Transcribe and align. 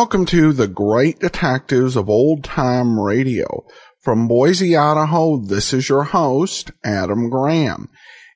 Welcome 0.00 0.26
to 0.26 0.52
the 0.52 0.68
Great 0.68 1.18
Detectives 1.18 1.96
of 1.96 2.08
Old 2.08 2.44
Time 2.44 3.00
Radio. 3.00 3.66
From 4.00 4.28
Boise, 4.28 4.76
Idaho, 4.76 5.38
this 5.38 5.72
is 5.72 5.88
your 5.88 6.04
host, 6.04 6.70
Adam 6.84 7.28
Graham. 7.28 7.88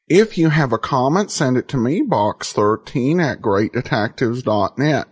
If 0.09 0.37
you 0.37 0.49
have 0.49 0.73
a 0.73 0.79
comment, 0.79 1.31
send 1.31 1.57
it 1.57 1.69
to 1.69 1.77
me, 1.77 2.03
box13 2.03 3.23
at 3.23 3.41
greatdetectives.net. 3.41 5.07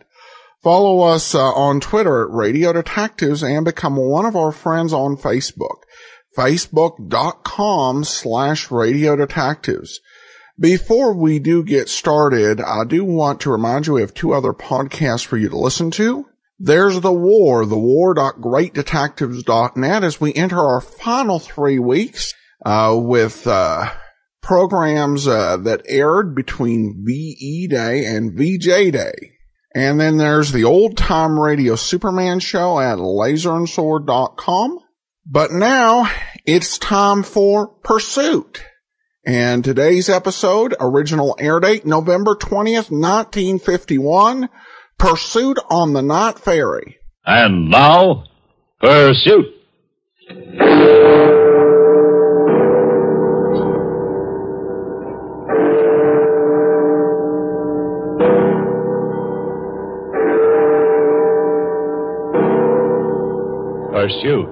Follow 0.60 1.02
us 1.02 1.36
uh, 1.36 1.52
on 1.52 1.78
Twitter 1.78 2.24
at 2.24 2.34
Radio 2.34 2.72
Detectives 2.72 3.44
and 3.44 3.64
become 3.64 3.94
one 3.94 4.26
of 4.26 4.34
our 4.34 4.50
friends 4.50 4.92
on 4.92 5.16
Facebook, 5.16 5.82
facebook.com 6.36 8.02
slash 8.02 8.72
Radio 8.72 9.14
Detectives. 9.14 10.00
Before 10.58 11.14
we 11.14 11.38
do 11.38 11.62
get 11.62 11.88
started, 11.88 12.60
I 12.60 12.82
do 12.84 13.04
want 13.04 13.40
to 13.42 13.52
remind 13.52 13.86
you 13.86 13.92
we 13.92 14.00
have 14.00 14.12
two 14.12 14.32
other 14.32 14.52
podcasts 14.52 15.24
for 15.24 15.36
you 15.36 15.48
to 15.48 15.56
listen 15.56 15.92
to. 15.92 16.26
There's 16.62 17.00
The 17.00 17.10
War, 17.10 17.64
the 17.64 17.76
thewar.greatdetectives.net 17.76 20.04
as 20.04 20.20
we 20.20 20.34
enter 20.34 20.58
our 20.58 20.82
final 20.82 21.38
three 21.38 21.78
weeks, 21.78 22.34
uh, 22.66 22.98
with, 23.00 23.46
uh, 23.46 23.90
programs, 24.42 25.26
uh, 25.26 25.56
that 25.56 25.80
aired 25.88 26.34
between 26.34 27.02
VE 27.02 27.66
Day 27.68 28.04
and 28.04 28.36
VJ 28.36 28.90
Day. 28.90 29.14
And 29.74 29.98
then 29.98 30.18
there's 30.18 30.52
the 30.52 30.64
old 30.64 30.98
time 30.98 31.40
radio 31.40 31.76
Superman 31.76 32.40
show 32.40 32.78
at 32.78 32.98
laserandsword.com. 32.98 34.80
But 35.24 35.52
now 35.52 36.10
it's 36.44 36.76
time 36.76 37.22
for 37.22 37.68
Pursuit. 37.84 38.62
And 39.24 39.64
today's 39.64 40.08
episode, 40.08 40.74
original 40.80 41.36
air 41.38 41.60
date, 41.60 41.86
November 41.86 42.34
20th, 42.34 42.90
1951, 42.90 44.48
Pursuit 45.00 45.58
on 45.70 45.94
the 45.94 46.02
Night 46.02 46.38
Ferry. 46.38 46.98
And 47.24 47.70
now, 47.70 48.24
Pursuit. 48.80 49.46
Pursuit. 63.90 64.48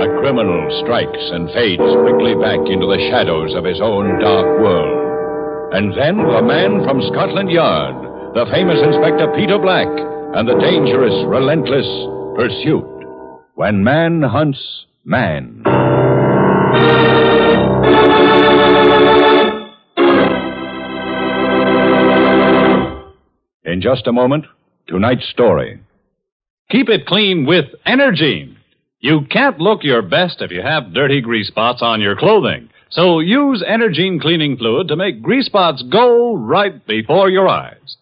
A 0.00 0.18
criminal 0.18 0.82
strikes 0.82 1.10
and 1.14 1.48
fades 1.54 1.78
quickly 1.78 2.34
back 2.34 2.58
into 2.66 2.86
the 2.86 2.98
shadows 3.12 3.54
of 3.54 3.64
his 3.64 3.80
own 3.80 4.18
dark 4.18 4.60
world. 4.60 5.74
And 5.74 5.92
then 5.96 6.16
the 6.16 6.42
man 6.42 6.82
from 6.82 7.00
Scotland 7.12 7.52
Yard, 7.52 8.09
the 8.34 8.46
famous 8.52 8.78
Inspector 8.80 9.32
Peter 9.34 9.58
Black, 9.58 9.88
and 10.36 10.46
the 10.46 10.54
dangerous, 10.60 11.12
relentless 11.26 11.86
Pursuit. 12.36 12.86
When 13.56 13.82
man 13.82 14.22
hunts 14.22 14.86
man. 15.04 15.64
In 23.64 23.80
just 23.82 24.06
a 24.06 24.12
moment, 24.12 24.46
tonight's 24.86 25.28
story. 25.28 25.80
Keep 26.70 26.88
it 26.88 27.06
clean 27.06 27.46
with 27.46 27.64
Energine. 27.84 28.54
You 29.00 29.22
can't 29.28 29.58
look 29.58 29.82
your 29.82 30.02
best 30.02 30.40
if 30.40 30.52
you 30.52 30.62
have 30.62 30.94
dirty 30.94 31.20
grease 31.20 31.48
spots 31.48 31.82
on 31.82 32.00
your 32.00 32.14
clothing. 32.14 32.68
So 32.90 33.18
use 33.18 33.64
Energine 33.68 34.20
cleaning 34.20 34.56
fluid 34.56 34.86
to 34.86 34.96
make 34.96 35.20
grease 35.20 35.46
spots 35.46 35.82
go 35.90 36.36
right 36.36 36.86
before 36.86 37.28
your 37.28 37.48
eyes. 37.48 37.96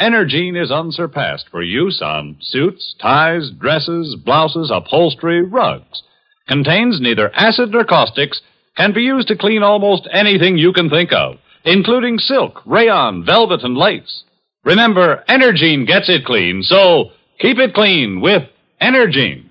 Energine 0.00 0.60
is 0.60 0.72
unsurpassed 0.72 1.46
for 1.50 1.62
use 1.62 2.02
on 2.02 2.36
suits, 2.40 2.96
ties, 3.00 3.50
dresses, 3.60 4.16
blouses, 4.24 4.70
upholstery, 4.74 5.42
rugs. 5.42 6.02
Contains 6.48 7.00
neither 7.00 7.32
acid 7.34 7.70
nor 7.70 7.84
caustics, 7.84 8.40
can 8.76 8.92
be 8.92 9.02
used 9.02 9.28
to 9.28 9.36
clean 9.36 9.62
almost 9.62 10.08
anything 10.12 10.58
you 10.58 10.72
can 10.72 10.90
think 10.90 11.12
of, 11.12 11.36
including 11.64 12.18
silk, 12.18 12.60
rayon, 12.66 13.24
velvet, 13.24 13.62
and 13.62 13.76
lace. 13.76 14.24
Remember, 14.64 15.22
Energine 15.28 15.86
gets 15.86 16.08
it 16.08 16.24
clean, 16.24 16.62
so 16.64 17.10
keep 17.38 17.58
it 17.58 17.72
clean 17.72 18.20
with 18.20 18.42
Energine. 18.82 19.44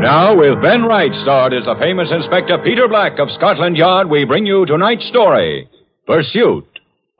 Now, 0.00 0.34
with 0.36 0.62
Ben 0.62 0.84
Wright 0.84 1.12
starred 1.22 1.52
as 1.52 1.66
the 1.66 1.76
famous 1.78 2.08
Inspector 2.10 2.58
Peter 2.64 2.88
Black 2.88 3.18
of 3.18 3.30
Scotland 3.36 3.76
Yard, 3.76 4.08
we 4.08 4.24
bring 4.24 4.46
you 4.46 4.64
tonight's 4.64 5.06
story 5.08 5.68
Pursuit 6.06 6.71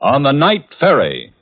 on 0.03 0.23
the 0.23 0.31
Night 0.33 0.65
Ferry. 0.79 1.32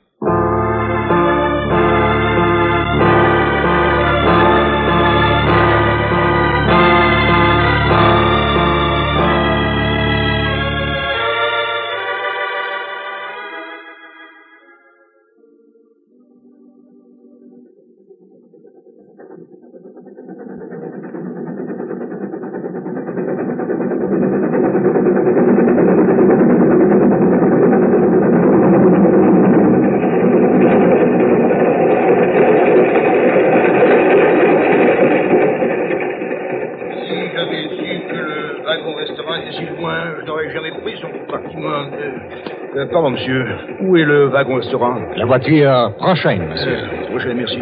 Le 44.42 44.48
wagon-restaurant 44.48 44.94
La 45.16 45.24
voiture 45.24 45.92
prochaine, 45.98 46.48
monsieur. 46.48 46.72
euh, 46.72 47.06
Prochaine, 47.10 47.36
merci. 47.36 47.58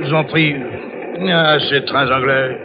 Je 0.00 0.04
vous 0.06 0.14
en 0.14 0.24
prie. 0.24 0.54
Ah, 1.32 1.56
ces 1.70 1.82
trains 1.86 2.10
anglais. 2.10 2.58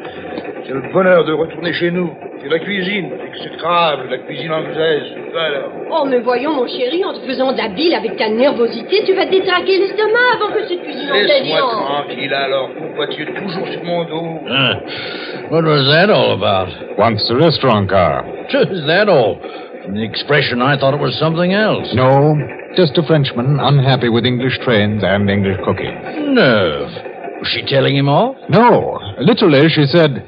C'est 0.65 0.73
le 0.73 0.81
bonheur 0.91 1.23
de 1.23 1.31
retourner 1.33 1.71
chez 1.73 1.89
nous. 1.91 2.11
C'est 2.41 2.49
la 2.49 2.59
cuisine 2.59 3.09
exécrable, 3.27 4.03
la 4.09 4.17
cuisine 4.19 4.51
anglaise. 4.51 5.03
Voilà. 5.31 5.59
Oh, 5.91 6.05
mais 6.05 6.19
voyons, 6.19 6.53
mon 6.53 6.67
chéri, 6.67 7.03
en 7.05 7.13
te 7.13 7.19
faisant 7.19 7.51
de 7.53 7.57
la 7.57 7.69
bile 7.69 7.93
avec 7.93 8.17
ta 8.17 8.29
nervosité, 8.29 9.03
tu 9.05 9.13
vas 9.13 9.25
te 9.25 9.31
détraquer 9.31 9.77
l'estomac 9.77 10.27
avant 10.35 10.53
que 10.53 10.63
cette 10.67 10.81
cuisine 10.83 11.09
anglaise 11.11 11.41
y 11.45 11.49
Laisse-moi 11.49 11.71
tranquille 11.85 12.33
alors. 12.33 12.69
Pourquoi 12.77 13.07
tu 13.07 13.23
es 13.23 13.25
toujours 13.25 13.67
sur 13.67 13.83
mon 13.83 14.03
dos 14.05 14.39
Uh, 14.47 15.51
what 15.51 15.63
was 15.63 15.85
that 15.91 16.09
all 16.11 16.31
about? 16.33 16.69
Wants 16.97 17.25
the 17.29 17.35
restaurant 17.35 17.87
car. 17.89 18.23
Is 18.71 18.85
that 18.87 19.07
all? 19.09 19.37
From 19.83 19.95
the 19.95 20.03
expression, 20.03 20.61
I 20.61 20.77
thought 20.77 20.93
it 20.93 20.99
was 21.01 21.15
something 21.19 21.53
else. 21.53 21.93
No, 21.93 22.35
just 22.79 22.97
a 22.97 23.03
Frenchman 23.05 23.59
unhappy 23.59 24.07
with 24.07 24.23
English 24.25 24.57
trains 24.63 25.03
and 25.03 25.29
English 25.29 25.57
cooking. 25.65 25.91
Nerve. 26.33 26.87
Was 27.43 27.47
she 27.51 27.61
telling 27.67 27.97
him 27.97 28.07
off? 28.07 28.37
No, 28.47 28.95
literally, 29.19 29.67
she 29.67 29.83
said, 29.83 30.23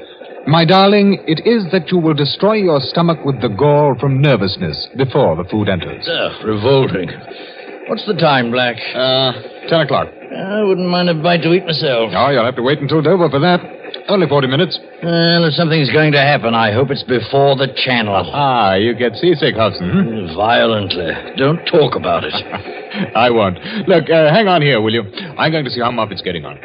My 0.46 0.66
darling, 0.66 1.24
it 1.26 1.40
is 1.48 1.64
that 1.72 1.88
you 1.90 1.96
will 1.96 2.12
destroy 2.12 2.60
your 2.60 2.78
stomach 2.80 3.24
with 3.24 3.40
the 3.40 3.48
gall 3.48 3.96
from 3.98 4.20
nervousness 4.20 4.88
before 4.98 5.34
the 5.36 5.48
food 5.48 5.70
enters. 5.70 6.04
Ugh, 6.06 6.44
revolting. 6.44 7.08
What's 7.88 8.04
the 8.06 8.20
time, 8.20 8.50
Black? 8.50 8.76
Uh, 8.94 9.32
ten 9.72 9.80
o'clock. 9.80 10.08
I 10.12 10.62
wouldn't 10.62 10.88
mind 10.90 11.08
a 11.08 11.14
bite 11.14 11.40
to 11.42 11.52
eat 11.54 11.64
myself. 11.64 12.12
Oh, 12.14 12.28
you'll 12.30 12.44
have 12.44 12.56
to 12.56 12.62
wait 12.62 12.80
until 12.80 13.00
Dover 13.00 13.30
for 13.30 13.40
that. 13.40 13.60
Only 14.08 14.26
40 14.26 14.48
minutes. 14.48 14.78
Well, 15.02 15.44
if 15.44 15.54
something's 15.54 15.90
going 15.90 16.12
to 16.12 16.20
happen, 16.20 16.54
I 16.54 16.72
hope 16.72 16.90
it's 16.90 17.02
before 17.04 17.56
the 17.56 17.68
channel. 17.84 18.14
Ah, 18.34 18.74
you 18.74 18.94
get 18.94 19.14
seasick, 19.16 19.54
Hobson. 19.54 19.90
hmm? 19.90 20.34
Violently. 20.34 21.10
Don't 21.36 21.64
talk 21.66 21.94
about 21.94 22.24
it. 22.24 22.34
I 23.16 23.30
won't. 23.30 23.58
Look, 23.88 24.10
uh, 24.10 24.30
hang 24.34 24.48
on 24.48 24.60
here, 24.60 24.80
will 24.80 24.92
you? 24.92 25.02
I'm 25.38 25.50
going 25.52 25.64
to 25.64 25.70
see 25.70 25.80
how 25.80 25.90
Moffat's 25.90 26.22
getting 26.22 26.44
on. 26.44 26.58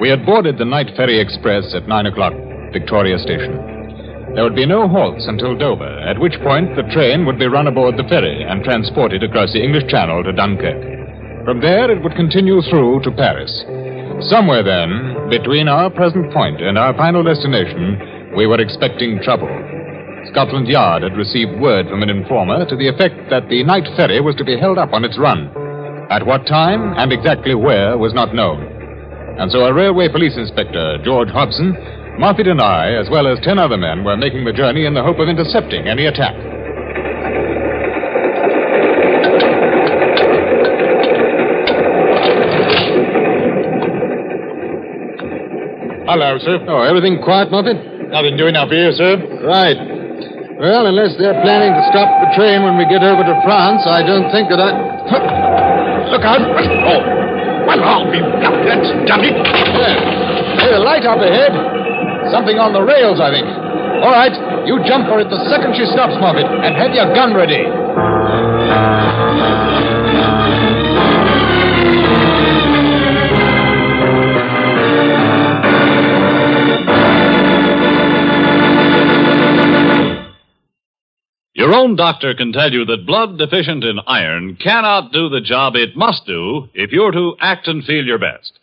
We 0.00 0.08
had 0.08 0.24
boarded 0.24 0.56
the 0.56 0.64
night 0.64 0.88
ferry 0.96 1.20
express 1.20 1.74
at 1.74 1.86
9 1.86 2.06
o'clock, 2.06 2.32
Victoria 2.72 3.18
Station. 3.18 3.52
There 4.34 4.44
would 4.44 4.54
be 4.56 4.64
no 4.64 4.88
halts 4.88 5.26
until 5.26 5.58
Dover, 5.58 5.84
at 6.00 6.18
which 6.18 6.40
point 6.42 6.74
the 6.76 6.88
train 6.94 7.26
would 7.26 7.38
be 7.38 7.46
run 7.46 7.66
aboard 7.66 7.96
the 7.98 8.08
ferry 8.08 8.42
and 8.42 8.64
transported 8.64 9.22
across 9.22 9.52
the 9.52 9.62
English 9.62 9.90
Channel 9.90 10.24
to 10.24 10.32
Dunkirk. 10.32 10.99
From 11.44 11.60
there, 11.60 11.90
it 11.90 12.02
would 12.02 12.14
continue 12.16 12.60
through 12.68 13.00
to 13.00 13.10
Paris. 13.10 13.50
Somewhere 14.28 14.62
then, 14.62 15.30
between 15.30 15.68
our 15.68 15.88
present 15.88 16.30
point 16.32 16.60
and 16.60 16.76
our 16.76 16.92
final 16.92 17.24
destination, 17.24 18.34
we 18.36 18.46
were 18.46 18.60
expecting 18.60 19.22
trouble. 19.22 19.48
Scotland 20.30 20.68
Yard 20.68 21.02
had 21.02 21.16
received 21.16 21.58
word 21.58 21.88
from 21.88 22.02
an 22.02 22.10
informer 22.10 22.66
to 22.66 22.76
the 22.76 22.88
effect 22.88 23.16
that 23.30 23.48
the 23.48 23.64
night 23.64 23.88
ferry 23.96 24.20
was 24.20 24.36
to 24.36 24.44
be 24.44 24.58
held 24.60 24.76
up 24.76 24.92
on 24.92 25.02
its 25.02 25.18
run. 25.18 25.48
At 26.10 26.26
what 26.26 26.46
time 26.46 26.92
and 26.98 27.10
exactly 27.10 27.54
where 27.54 27.96
was 27.96 28.12
not 28.12 28.34
known. 28.34 28.60
And 29.40 29.50
so 29.50 29.64
a 29.64 29.72
railway 29.72 30.10
police 30.10 30.36
inspector, 30.36 30.98
George 31.02 31.30
Hobson, 31.30 31.72
Moffat 32.18 32.48
and 32.48 32.60
I, 32.60 32.92
as 32.92 33.08
well 33.08 33.26
as 33.26 33.40
ten 33.40 33.58
other 33.58 33.78
men, 33.78 34.04
were 34.04 34.16
making 34.16 34.44
the 34.44 34.52
journey 34.52 34.84
in 34.84 34.92
the 34.92 35.02
hope 35.02 35.18
of 35.18 35.28
intercepting 35.28 35.88
any 35.88 36.04
attack. 36.04 36.36
Hello, 46.10 46.34
sir. 46.42 46.58
Oh, 46.66 46.82
everything 46.82 47.22
quiet, 47.22 47.54
Moffat? 47.54 47.78
Nothing 48.10 48.34
doing 48.34 48.58
up 48.58 48.66
here, 48.66 48.90
sir. 48.90 49.14
Right. 49.46 49.78
Well, 50.58 50.90
unless 50.90 51.14
they're 51.14 51.38
planning 51.46 51.70
to 51.70 51.82
stop 51.86 52.10
the 52.26 52.34
train 52.34 52.66
when 52.66 52.74
we 52.74 52.82
get 52.90 53.06
over 53.06 53.22
to 53.22 53.34
France, 53.46 53.86
I 53.86 54.02
don't 54.02 54.26
think 54.34 54.50
that 54.50 54.58
I. 54.58 54.74
Look 56.10 56.26
out. 56.26 56.42
Oh. 56.42 57.00
Well, 57.62 57.78
I'll 57.86 58.10
be 58.10 58.18
That's 58.18 58.90
done 59.06 59.22
it. 59.22 59.38
Yeah. 59.38 60.58
There's 60.58 60.76
a 60.78 60.82
light 60.82 61.06
up 61.06 61.22
ahead. 61.22 61.54
Something 62.34 62.58
on 62.58 62.74
the 62.74 62.82
rails, 62.82 63.22
I 63.22 63.30
think. 63.30 63.46
All 64.02 64.10
right, 64.10 64.34
you 64.66 64.82
jump 64.82 65.06
for 65.06 65.22
it 65.22 65.30
the 65.30 65.38
second 65.46 65.78
she 65.78 65.86
stops, 65.94 66.18
Moffat, 66.18 66.42
and 66.42 66.74
have 66.74 66.90
your 66.90 67.06
gun 67.14 67.38
ready. 67.38 67.62
Your 81.70 81.78
own 81.78 81.94
doctor 81.94 82.34
can 82.34 82.52
tell 82.52 82.72
you 82.72 82.84
that 82.86 83.06
blood 83.06 83.38
deficient 83.38 83.84
in 83.84 84.00
iron 84.04 84.56
cannot 84.56 85.12
do 85.12 85.28
the 85.28 85.40
job 85.40 85.76
it 85.76 85.96
must 85.96 86.26
do 86.26 86.68
if 86.74 86.90
you're 86.90 87.12
to 87.12 87.36
act 87.40 87.68
and 87.68 87.84
feel 87.84 88.04
your 88.04 88.18
best. 88.18 88.58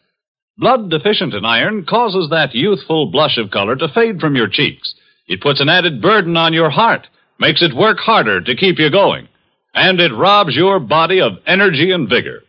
Blood 0.57 0.89
deficient 0.89 1.33
in 1.33 1.45
iron 1.45 1.85
causes 1.85 2.29
that 2.31 2.53
youthful 2.53 3.09
blush 3.09 3.37
of 3.37 3.49
color 3.49 3.77
to 3.77 3.87
fade 3.87 4.19
from 4.19 4.35
your 4.35 4.49
cheeks. 4.49 4.93
It 5.25 5.39
puts 5.39 5.61
an 5.61 5.69
added 5.69 6.01
burden 6.01 6.35
on 6.35 6.51
your 6.51 6.69
heart, 6.69 7.07
makes 7.39 7.61
it 7.61 7.73
work 7.73 7.97
harder 7.97 8.41
to 8.41 8.55
keep 8.57 8.77
you 8.77 8.91
going, 8.91 9.29
and 9.73 10.01
it 10.01 10.11
robs 10.13 10.53
your 10.53 10.77
body 10.81 11.21
of 11.21 11.37
energy 11.47 11.91
and 11.91 12.09
vigor. 12.09 12.41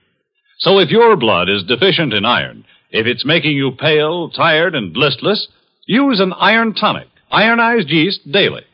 So 0.59 0.81
if 0.81 0.91
your 0.91 1.15
blood 1.15 1.49
is 1.49 1.63
deficient 1.69 2.13
in 2.13 2.25
iron, 2.25 2.65
if 2.91 3.07
it's 3.07 3.25
making 3.25 3.53
you 3.53 3.71
pale, 3.79 4.29
tired, 4.29 4.75
and 4.75 4.97
listless, 4.97 5.47
use 5.87 6.19
an 6.19 6.33
iron 6.33 6.75
tonic, 6.75 7.07
ironized 7.31 7.91
yeast 7.91 8.33
daily. 8.33 8.65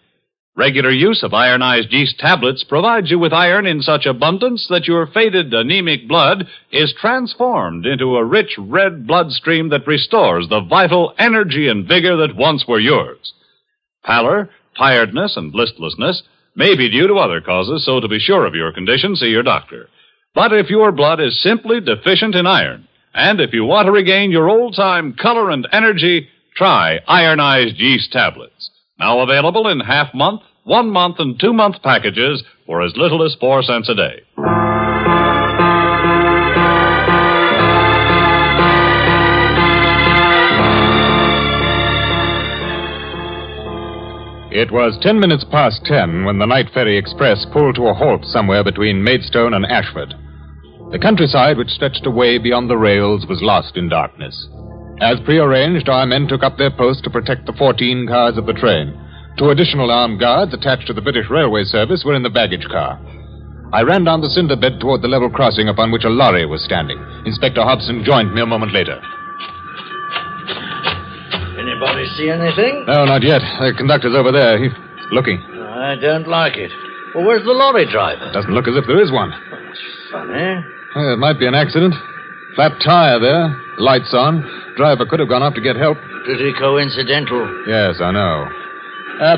Regular 0.56 0.92
use 0.92 1.24
of 1.24 1.34
ironized 1.34 1.92
yeast 1.92 2.20
tablets 2.20 2.62
provides 2.62 3.10
you 3.10 3.18
with 3.18 3.32
iron 3.32 3.66
in 3.66 3.82
such 3.82 4.06
abundance 4.06 4.68
that 4.70 4.86
your 4.86 5.08
faded 5.08 5.52
anemic 5.52 6.06
blood 6.06 6.46
is 6.70 6.94
transformed 7.00 7.84
into 7.84 8.16
a 8.16 8.24
rich 8.24 8.54
red 8.56 9.04
blood 9.04 9.32
stream 9.32 9.70
that 9.70 9.86
restores 9.86 10.48
the 10.48 10.60
vital 10.60 11.12
energy 11.18 11.66
and 11.66 11.88
vigor 11.88 12.16
that 12.18 12.36
once 12.36 12.66
were 12.68 12.78
yours. 12.78 13.32
Pallor, 14.04 14.48
tiredness, 14.78 15.36
and 15.36 15.52
listlessness 15.52 16.22
may 16.54 16.76
be 16.76 16.88
due 16.88 17.08
to 17.08 17.14
other 17.14 17.40
causes, 17.40 17.84
so 17.84 17.98
to 17.98 18.06
be 18.06 18.20
sure 18.20 18.46
of 18.46 18.54
your 18.54 18.72
condition, 18.72 19.16
see 19.16 19.26
your 19.26 19.42
doctor. 19.42 19.88
But 20.36 20.52
if 20.52 20.70
your 20.70 20.92
blood 20.92 21.20
is 21.20 21.42
simply 21.42 21.80
deficient 21.80 22.36
in 22.36 22.46
iron, 22.46 22.86
and 23.12 23.40
if 23.40 23.52
you 23.52 23.64
want 23.64 23.86
to 23.86 23.92
regain 23.92 24.30
your 24.30 24.48
old 24.48 24.76
time 24.76 25.14
color 25.20 25.50
and 25.50 25.66
energy, 25.72 26.28
try 26.56 27.00
ironized 27.08 27.76
yeast 27.78 28.12
tablets. 28.12 28.53
Now 28.98 29.20
available 29.20 29.68
in 29.68 29.80
half 29.80 30.14
month, 30.14 30.42
one 30.62 30.90
month, 30.90 31.16
and 31.18 31.38
two 31.38 31.52
month 31.52 31.82
packages 31.82 32.42
for 32.66 32.82
as 32.82 32.92
little 32.96 33.24
as 33.24 33.36
four 33.40 33.62
cents 33.62 33.88
a 33.88 33.94
day. 33.94 34.22
It 44.56 44.70
was 44.70 44.96
ten 45.02 45.18
minutes 45.18 45.44
past 45.50 45.84
ten 45.84 46.24
when 46.24 46.38
the 46.38 46.46
night 46.46 46.66
ferry 46.72 46.96
express 46.96 47.44
pulled 47.52 47.74
to 47.74 47.88
a 47.88 47.94
halt 47.94 48.24
somewhere 48.26 48.62
between 48.62 49.02
Maidstone 49.02 49.52
and 49.52 49.66
Ashford. 49.66 50.14
The 50.92 51.00
countryside 51.00 51.58
which 51.58 51.70
stretched 51.70 52.06
away 52.06 52.38
beyond 52.38 52.70
the 52.70 52.76
rails 52.76 53.26
was 53.26 53.42
lost 53.42 53.76
in 53.76 53.88
darkness. 53.88 54.48
As 55.00 55.18
prearranged, 55.24 55.88
our 55.88 56.06
men 56.06 56.28
took 56.28 56.42
up 56.42 56.56
their 56.56 56.70
post 56.70 57.02
to 57.04 57.10
protect 57.10 57.46
the 57.46 57.52
14 57.58 58.06
cars 58.06 58.38
of 58.38 58.46
the 58.46 58.52
train. 58.52 58.94
Two 59.38 59.50
additional 59.50 59.90
armed 59.90 60.20
guards 60.20 60.54
attached 60.54 60.86
to 60.86 60.92
the 60.92 61.02
British 61.02 61.26
Railway 61.28 61.64
Service 61.64 62.04
were 62.04 62.14
in 62.14 62.22
the 62.22 62.30
baggage 62.30 62.66
car. 62.70 63.00
I 63.72 63.82
ran 63.82 64.04
down 64.04 64.20
the 64.20 64.30
cinder 64.30 64.54
bed 64.54 64.78
toward 64.78 65.02
the 65.02 65.08
level 65.08 65.28
crossing 65.28 65.68
upon 65.68 65.90
which 65.90 66.04
a 66.04 66.08
lorry 66.08 66.46
was 66.46 66.62
standing. 66.62 66.98
Inspector 67.26 67.60
Hobson 67.60 68.04
joined 68.04 68.32
me 68.32 68.40
a 68.40 68.46
moment 68.46 68.72
later. 68.72 69.02
Anybody 71.58 72.06
see 72.16 72.30
anything? 72.30 72.84
No, 72.86 73.04
not 73.04 73.22
yet. 73.24 73.40
The 73.58 73.74
conductor's 73.76 74.14
over 74.14 74.30
there. 74.30 74.62
He's 74.62 74.72
looking. 75.10 75.42
I 75.42 75.96
don't 76.00 76.28
like 76.28 76.56
it. 76.56 76.70
Well, 77.14 77.26
where's 77.26 77.42
the 77.42 77.50
lorry 77.50 77.90
driver? 77.90 78.30
Doesn't 78.32 78.54
look 78.54 78.68
as 78.68 78.76
if 78.76 78.86
there 78.86 79.02
is 79.02 79.10
one. 79.10 79.32
Funny. 80.12 80.62
Well, 80.94 81.14
it 81.14 81.18
might 81.18 81.40
be 81.40 81.46
an 81.46 81.54
accident. 81.54 81.94
Flat 82.54 82.78
tire 82.84 83.18
there. 83.18 83.50
Lights 83.78 84.14
on. 84.14 84.63
Driver 84.76 85.06
could 85.06 85.20
have 85.20 85.28
gone 85.28 85.42
off 85.42 85.54
to 85.54 85.60
get 85.60 85.76
help. 85.76 85.98
Pretty 86.24 86.52
coincidental. 86.58 87.42
Yes, 87.66 88.00
I 88.00 88.10
know. 88.10 88.48
Uh, 89.20 89.36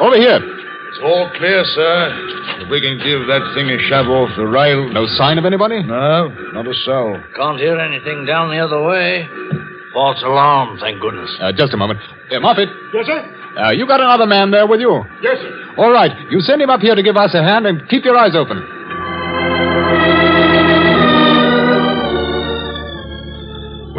over 0.00 0.16
here. 0.16 0.40
It's 0.40 0.98
all 1.04 1.30
clear, 1.36 1.62
sir. 1.64 2.64
If 2.64 2.68
we 2.70 2.80
can 2.80 2.98
give 2.98 3.26
that 3.28 3.44
thing 3.54 3.70
a 3.70 3.78
shove 3.88 4.08
off 4.08 4.30
the 4.36 4.46
rail. 4.46 4.88
No 4.90 5.06
sign 5.06 5.38
of 5.38 5.44
anybody? 5.44 5.82
No, 5.84 6.28
not 6.52 6.66
a 6.66 6.74
soul. 6.84 7.20
Can't 7.36 7.58
hear 7.58 7.78
anything 7.78 8.24
down 8.26 8.50
the 8.50 8.58
other 8.58 8.82
way. 8.82 9.28
False 9.92 10.22
alarm, 10.22 10.78
thank 10.80 11.00
goodness. 11.00 11.30
Uh, 11.40 11.52
just 11.52 11.74
a 11.74 11.76
moment. 11.76 12.00
Uh, 12.30 12.40
Moffat, 12.40 12.68
Yes, 12.94 13.06
sir? 13.06 13.20
uh, 13.58 13.70
you 13.70 13.86
got 13.86 14.00
another 14.00 14.26
man 14.26 14.50
there 14.50 14.66
with 14.66 14.80
you? 14.80 15.02
Yes, 15.22 15.38
sir. 15.38 15.74
All 15.78 15.90
right. 15.92 16.10
You 16.30 16.40
send 16.40 16.62
him 16.62 16.70
up 16.70 16.80
here 16.80 16.94
to 16.94 17.02
give 17.02 17.16
us 17.16 17.34
a 17.34 17.42
hand 17.42 17.66
and 17.66 17.88
keep 17.88 18.04
your 18.04 18.16
eyes 18.16 18.34
open. 18.34 18.58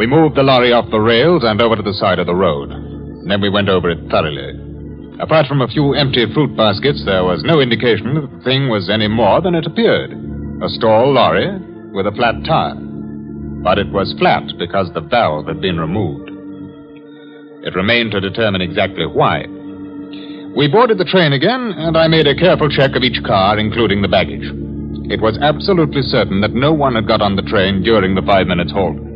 We 0.02 0.08
moved 0.08 0.34
the 0.34 0.42
lorry 0.42 0.72
off 0.72 0.90
the 0.90 0.98
rails 0.98 1.44
and 1.46 1.62
over 1.62 1.76
to 1.76 1.82
the 1.82 1.94
side 1.94 2.18
of 2.18 2.26
the 2.26 2.34
road. 2.34 2.72
And 2.72 3.30
Then 3.30 3.40
we 3.40 3.48
went 3.48 3.68
over 3.68 3.88
it 3.88 4.02
thoroughly. 4.10 4.50
Apart 5.22 5.46
from 5.46 5.62
a 5.62 5.68
few 5.68 5.94
empty 5.94 6.26
fruit 6.34 6.56
baskets, 6.56 7.04
there 7.06 7.22
was 7.22 7.46
no 7.46 7.60
indication 7.60 8.18
that 8.18 8.26
the 8.26 8.42
thing 8.42 8.66
was 8.68 8.90
any 8.90 9.06
more 9.06 9.40
than 9.40 9.54
it 9.54 9.64
appeared. 9.64 10.10
A 10.58 10.68
stall 10.74 11.14
lorry 11.14 11.46
with 11.94 12.08
a 12.08 12.16
flat 12.18 12.34
tire. 12.42 12.74
But 13.62 13.78
it 13.78 13.94
was 13.94 14.12
flat 14.18 14.42
because 14.58 14.90
the 14.90 15.06
valve 15.06 15.46
had 15.46 15.60
been 15.60 15.78
removed. 15.78 16.34
It 17.62 17.78
remained 17.78 18.10
to 18.10 18.20
determine 18.20 18.60
exactly 18.60 19.06
why. 19.06 19.46
We 20.58 20.66
boarded 20.66 20.98
the 20.98 21.06
train 21.14 21.30
again, 21.30 21.78
and 21.78 21.96
I 21.96 22.08
made 22.08 22.26
a 22.26 22.34
careful 22.34 22.68
check 22.68 22.96
of 22.98 23.04
each 23.04 23.22
car, 23.22 23.56
including 23.56 24.02
the 24.02 24.10
baggage. 24.10 24.50
It 25.14 25.22
was 25.22 25.38
absolutely 25.38 26.02
certain 26.02 26.40
that 26.40 26.58
no 26.58 26.72
one 26.72 26.96
had 26.96 27.06
got 27.06 27.22
on 27.22 27.36
the 27.36 27.46
train 27.46 27.84
during 27.84 28.16
the 28.16 28.26
five 28.26 28.48
minutes 28.48 28.72
halt. 28.72 29.11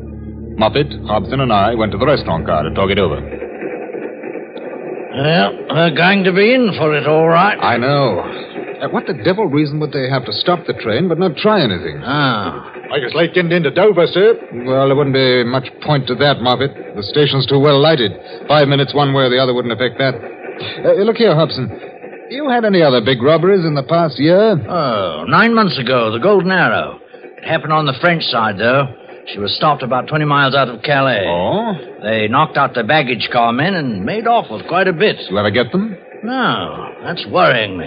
Moffat, 0.56 0.88
Hobson, 1.06 1.40
and 1.40 1.52
I 1.52 1.74
went 1.74 1.92
to 1.92 1.98
the 1.98 2.06
restaurant 2.06 2.46
car 2.46 2.62
to 2.62 2.70
talk 2.74 2.90
it 2.90 2.98
over. 2.98 3.20
Well, 5.16 5.52
they're 5.74 5.94
going 5.96 6.24
to 6.24 6.32
be 6.32 6.52
in 6.52 6.72
for 6.76 6.94
it, 6.96 7.06
all 7.06 7.28
right. 7.28 7.56
I 7.56 7.76
know. 7.76 8.20
Uh, 8.20 8.88
what 8.92 9.06
the 9.06 9.16
devil 9.24 9.46
reason 9.46 9.80
would 9.80 9.92
they 9.92 10.08
have 10.10 10.24
to 10.26 10.32
stop 10.32 10.60
the 10.66 10.74
train 10.74 11.08
but 11.08 11.18
not 11.18 11.36
try 11.36 11.62
anything? 11.64 12.00
Ah. 12.04 12.72
I 12.92 13.00
just 13.00 13.14
like 13.16 13.32
getting 13.32 13.50
into 13.52 13.70
Dover, 13.70 14.06
sir. 14.06 14.36
Well, 14.68 14.88
there 14.88 14.96
wouldn't 14.96 15.14
be 15.16 15.44
much 15.44 15.68
point 15.82 16.06
to 16.08 16.14
that, 16.16 16.40
Moffat. 16.40 16.72
The 16.96 17.02
station's 17.02 17.46
too 17.46 17.58
well 17.58 17.80
lighted. 17.80 18.12
Five 18.48 18.68
minutes 18.68 18.92
one 18.94 19.14
way 19.14 19.24
or 19.24 19.30
the 19.30 19.40
other 19.40 19.54
wouldn't 19.54 19.72
affect 19.72 19.96
that. 19.98 20.14
Uh, 20.84 21.00
look 21.04 21.16
here, 21.16 21.34
Hobson. 21.34 21.68
You 22.28 22.48
had 22.50 22.64
any 22.64 22.82
other 22.82 23.00
big 23.00 23.22
robberies 23.22 23.64
in 23.64 23.74
the 23.74 23.84
past 23.84 24.18
year? 24.18 24.52
Oh, 24.68 25.24
nine 25.28 25.54
months 25.54 25.78
ago, 25.78 26.12
the 26.12 26.18
Golden 26.18 26.50
Arrow. 26.50 27.00
It 27.38 27.44
happened 27.44 27.72
on 27.72 27.86
the 27.86 27.94
French 28.00 28.24
side, 28.24 28.58
though. 28.58 28.84
She 29.32 29.38
was 29.38 29.54
stopped 29.56 29.82
about 29.82 30.06
20 30.06 30.24
miles 30.24 30.54
out 30.54 30.68
of 30.68 30.82
Calais. 30.82 31.24
Oh? 31.26 31.72
They 32.02 32.28
knocked 32.28 32.56
out 32.56 32.74
the 32.74 32.84
baggage 32.84 33.28
car 33.32 33.52
men 33.52 33.74
and 33.74 34.04
made 34.04 34.26
off 34.26 34.46
with 34.50 34.66
quite 34.68 34.86
a 34.86 34.92
bit. 34.92 35.16
You 35.28 35.38
ever 35.38 35.50
get 35.50 35.72
them? 35.72 35.96
No, 36.22 36.94
that's 37.02 37.26
worrying 37.26 37.76
me. 37.76 37.86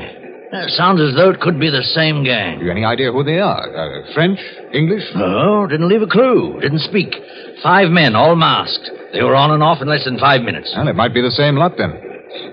It 0.52 0.72
sounds 0.72 1.00
as 1.00 1.16
though 1.16 1.30
it 1.30 1.40
could 1.40 1.60
be 1.60 1.70
the 1.70 1.84
same 1.94 2.24
gang. 2.24 2.58
Have 2.58 2.64
you 2.64 2.72
any 2.72 2.84
idea 2.84 3.12
who 3.12 3.24
they 3.24 3.40
are? 3.40 3.62
Uh, 3.70 4.14
French? 4.14 4.40
English? 4.74 5.04
No, 5.16 5.68
didn't 5.68 5.88
leave 5.88 6.02
a 6.02 6.08
clue. 6.08 6.60
Didn't 6.60 6.80
speak. 6.80 7.14
Five 7.62 7.90
men, 7.90 8.16
all 8.16 8.36
masked. 8.36 8.90
They 9.14 9.22
were 9.22 9.36
on 9.36 9.52
and 9.52 9.62
off 9.62 9.82
in 9.82 9.88
less 9.88 10.06
than 10.06 10.18
five 10.18 10.42
minutes. 10.42 10.74
Well, 10.76 10.88
it 10.88 10.96
might 10.96 11.14
be 11.14 11.22
the 11.22 11.32
same 11.32 11.56
lot 11.56 11.74
then. 11.78 11.94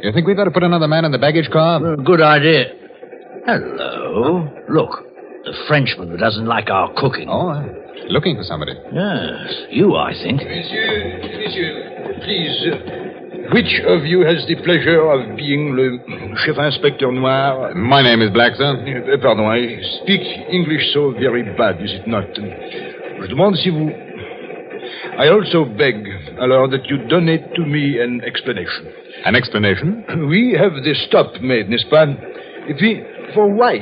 You 0.02 0.12
think 0.12 0.26
we'd 0.26 0.36
better 0.36 0.50
put 0.50 0.62
another 0.62 0.88
man 0.88 1.04
in 1.04 1.12
the 1.12 1.18
baggage 1.18 1.48
car? 1.50 1.80
Good 1.96 2.20
idea. 2.20 2.64
Hello. 3.46 4.48
Look, 4.68 4.90
the 5.44 5.54
Frenchman 5.68 6.10
who 6.10 6.16
doesn't 6.16 6.46
like 6.46 6.68
our 6.70 6.92
cooking. 6.96 7.28
Oh, 7.30 7.48
uh, 7.48 7.64
looking 8.08 8.36
for 8.36 8.42
somebody. 8.44 8.72
Yes, 8.92 9.54
you, 9.70 9.94
I 9.96 10.12
think. 10.22 10.42
Monsieur, 10.42 11.18
monsieur, 11.38 12.20
please. 12.22 13.02
Which 13.52 13.80
of 13.86 14.04
you 14.04 14.22
has 14.26 14.44
the 14.48 14.56
pleasure 14.64 15.06
of 15.08 15.36
being 15.36 15.76
le 15.76 15.98
chef 16.44 16.56
inspecteur 16.58 17.12
noir? 17.12 17.74
My 17.74 18.02
name 18.02 18.20
is 18.20 18.30
Black, 18.30 18.54
sir. 18.56 18.74
Uh, 18.74 19.16
Pardon, 19.22 19.46
I 19.46 19.78
speak 20.02 20.20
English 20.50 20.92
so 20.92 21.12
very 21.12 21.44
bad, 21.56 21.80
is 21.80 21.92
it 21.92 22.06
not? 22.08 22.26
Je 22.34 23.28
demande 23.28 23.56
si 23.56 23.70
vous. 23.70 23.90
I 25.18 25.28
also 25.28 25.64
beg, 25.64 26.06
alors, 26.40 26.68
that 26.70 26.86
you 26.90 26.98
donate 27.08 27.54
to 27.54 27.62
me 27.62 27.98
an 28.00 28.20
explanation. 28.26 28.86
An 29.24 29.34
explanation? 29.36 30.04
We 30.28 30.54
have 30.58 30.72
the 30.82 30.94
stop 31.06 31.40
made, 31.40 31.68
n'est-ce 31.68 31.86
pas? 31.88 32.06
Et 32.68 32.74
puis, 32.76 33.02
for 33.32 33.48
why? 33.48 33.78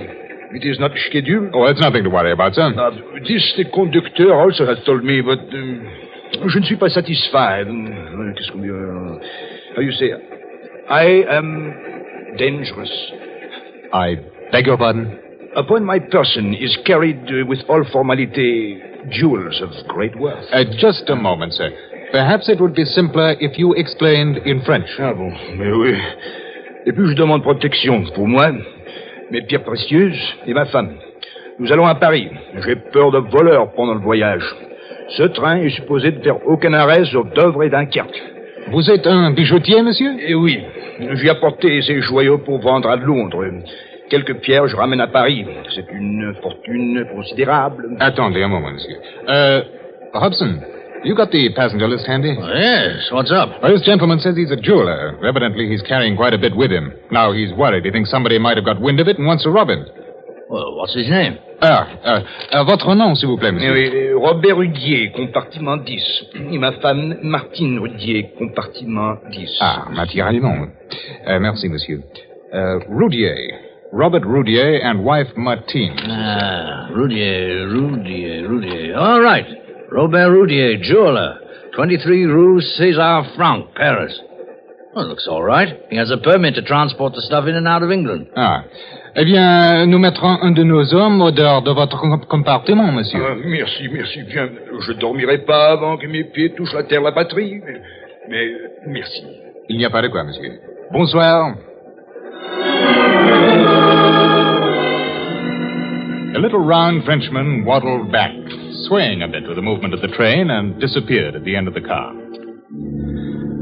It 0.54 0.64
is 0.64 0.78
not 0.78 0.92
scheduled. 1.08 1.50
Oh, 1.52 1.66
it's 1.66 1.80
nothing 1.80 2.04
to 2.04 2.11
worry 2.11 2.30
about, 2.32 2.54
sir. 2.54 2.73
Uh, 2.78 2.90
this 3.26 3.42
the 3.56 3.64
conductor 3.75 4.32
also 4.32 4.64
has 4.66 4.78
told 4.87 5.02
me, 5.02 5.20
but 5.20 5.40
um, 5.52 5.82
je 6.49 6.58
ne 6.61 6.64
suis 6.64 6.76
pas 6.76 6.88
satisfait. 6.90 7.64
Euh, 7.66 8.32
Qu'est-ce 8.37 8.52
qu'on 8.52 8.61
dit 8.61 8.68
euh, 8.68 9.18
How 9.76 9.80
you 9.82 9.92
say 9.92 10.12
I 10.88 11.25
am 11.28 11.75
dangerous. 12.38 12.90
I 13.92 14.16
beg 14.52 14.66
your 14.66 14.76
pardon? 14.78 15.18
Upon 15.56 15.84
my 15.84 15.99
person 15.99 16.54
is 16.54 16.76
carried 16.84 17.18
uh, 17.28 17.46
with 17.46 17.61
all 17.68 17.84
formality 17.92 18.80
jewels 19.11 19.61
of 19.61 19.70
great 19.88 20.14
worth. 20.18 20.44
Uh, 20.52 20.64
just 20.78 21.08
a 21.08 21.16
moment, 21.16 21.52
sir. 21.52 21.70
Perhaps 22.12 22.49
it 22.49 22.61
would 22.61 22.75
be 22.75 22.84
simpler 22.84 23.34
if 23.40 23.58
you 23.58 23.73
explained 23.75 24.38
in 24.46 24.62
French. 24.64 24.87
Ah 25.00 25.12
bon, 25.14 25.32
mais 25.56 25.73
oui. 25.73 25.94
Et 26.87 26.92
puis 26.92 27.08
je 27.08 27.14
demande 27.14 27.42
protection 27.42 28.04
pour 28.14 28.28
moi, 28.28 28.52
mes 29.31 29.43
pierres 29.43 29.64
précieuses 29.64 30.37
et 30.47 30.54
ma 30.54 30.66
femme. 30.66 30.95
Nous 31.59 31.73
allons 31.73 31.87
à 31.87 31.95
Paris. 31.95 32.28
J'ai 32.64 32.76
peur 32.76 33.11
de 33.11 33.19
voleurs 33.19 33.73
pendant 33.73 33.95
le 33.95 34.00
voyage. 34.00 34.45
Ce 35.11 35.23
train 35.25 35.57
est 35.57 35.71
supposé 35.71 36.12
ne 36.12 36.21
faire 36.21 36.47
aucun 36.47 36.73
arrêt 36.73 37.04
sauf 37.04 37.33
Dover 37.35 37.66
et 37.66 37.71
Dunkerque. 37.71 38.23
Vous 38.69 38.90
êtes 38.90 39.07
un 39.07 39.31
bijoutier, 39.33 39.83
monsieur? 39.83 40.12
Eh 40.26 40.35
oui, 40.35 40.61
j'ai 40.99 41.28
apporté 41.28 41.83
ces 41.83 42.00
joyaux 42.00 42.38
pour 42.38 42.61
vendre 42.61 42.88
à 42.88 42.97
Londres. 42.97 43.45
Quelques 44.09 44.40
pierres 44.40 44.66
je 44.66 44.76
ramène 44.76 45.00
à 45.00 45.07
Paris. 45.07 45.45
C'est 45.75 45.90
une 45.93 46.35
fortune 46.43 47.07
considérable. 47.14 47.97
Attendez 48.00 48.43
un 48.43 48.49
moment, 48.49 48.71
monsieur. 48.71 48.97
Uh, 49.28 49.62
Hobson, 50.14 50.61
you 51.04 51.14
got 51.14 51.30
the 51.30 51.52
passenger 51.54 51.87
list 51.88 52.06
handy? 52.06 52.34
Yes, 52.37 53.08
what's 53.12 53.30
up? 53.30 53.62
Well, 53.62 53.73
this 53.73 53.82
gentleman 53.87 54.18
says 54.20 54.37
he's 54.37 54.50
a 54.50 54.56
jeweler. 54.56 55.18
Evidently, 55.25 55.68
he's 55.68 55.82
carrying 55.82 56.16
quite 56.16 56.34
a 56.34 56.38
bit 56.38 56.56
with 56.56 56.70
him. 56.70 56.92
Now 57.11 57.32
he's 57.32 57.52
worried. 57.52 57.84
He 57.84 57.90
thinks 57.90 58.11
somebody 58.11 58.38
might 58.38 58.56
have 58.56 58.64
got 58.64 58.80
wind 58.80 59.00
of 59.00 59.08
it 59.08 59.18
and 59.18 59.26
wants 59.26 59.44
to 59.44 59.50
rob 59.50 59.68
him. 59.68 59.84
Well, 60.50 60.76
what's 60.76 60.94
his 60.94 61.08
name? 61.08 61.38
Ah, 61.62 61.88
uh, 62.04 62.20
uh, 62.52 62.64
votre 62.64 62.94
nom, 62.94 63.14
s'il 63.14 63.28
vous 63.28 63.38
plaît, 63.38 63.49
Eh 63.49 63.52
monsieur. 63.52 63.73
oui, 63.73 64.12
Robert 64.20 64.54
Roudier, 64.54 65.11
compartiment 65.16 65.78
10. 65.78 66.02
Et 66.52 66.58
ma 66.58 66.73
femme, 66.73 67.16
Martine 67.23 67.78
Roudier, 67.78 68.30
compartiment 68.37 69.16
10. 69.32 69.49
Ah, 69.61 69.88
naturellement. 69.94 70.68
Uh, 71.26 71.38
merci, 71.40 71.68
monsieur. 71.68 72.02
Uh, 72.52 72.78
Roudier. 72.90 73.54
Robert 73.92 74.25
Roudier 74.25 74.80
and 74.84 75.02
wife 75.04 75.28
Martine. 75.37 75.94
Ah, 76.08 76.88
Roudier, 76.92 77.64
Roudier, 77.64 78.42
Roudier. 78.46 78.94
All 78.96 79.20
right. 79.20 79.46
Robert 79.95 80.29
Roudier, 80.31 80.83
jeweler. 80.83 81.39
23 81.77 82.27
Rue 82.27 82.61
César 82.61 83.25
Franck, 83.37 83.75
Paris. 83.77 84.21
Well, 84.95 85.07
looks 85.09 85.27
all 85.29 85.43
right. 85.43 85.69
He 85.91 85.97
has 85.97 86.11
a 86.11 86.19
permit 86.19 86.55
to 86.57 86.63
transport 86.63 87.15
the 87.15 87.23
stuff 87.23 87.47
in 87.47 87.55
and 87.55 87.67
out 87.67 87.83
of 87.83 87.91
England. 87.91 88.27
Ah. 88.37 88.65
Eh 89.17 89.25
bien, 89.25 89.87
nous 89.87 89.99
mettrons 89.99 90.39
un 90.43 90.53
de 90.53 90.65
nos 90.65 90.93
hommes 90.95 91.21
au 91.21 91.31
dehors 91.31 91.63
de 91.63 91.71
votre 91.73 91.97
compartiment, 92.29 92.93
monsieur. 92.93 93.21
Ah, 93.25 93.35
merci, 93.45 93.89
merci 93.89 94.23
bien. 94.23 94.49
Je 94.87 94.93
dormirai 94.95 95.39
pas 95.39 95.73
avant 95.73 95.97
que 95.97 96.07
mes 96.07 96.25
pieds 96.25 96.51
touchent 96.55 96.75
la 96.75 96.85
terre, 96.85 97.03
la 97.03 97.13
batterie. 97.13 97.61
Mais, 97.65 97.81
mais, 98.29 98.47
merci. 98.89 99.25
Il 99.69 99.79
n'y 99.79 99.85
a 99.85 99.91
pas 99.91 100.03
de 100.03 100.09
quoi, 100.09 100.25
monsieur. 100.25 100.59
Bonsoir. 100.93 101.55
The 106.35 106.39
little 106.41 106.59
round 106.59 107.05
Frenchman 107.05 107.65
waddled 107.65 108.11
back, 108.11 108.33
swaying 108.87 109.23
a 109.23 109.29
bit 109.29 109.47
with 109.47 109.57
the 109.57 109.62
movement 109.62 109.95
of 109.95 110.00
the 110.00 110.09
train, 110.09 110.50
and 110.50 110.81
disappeared 110.81 111.35
at 111.35 111.45
the 111.45 111.57
end 111.57 111.69
of 111.69 111.75
the 111.75 111.81
car. 111.81 112.12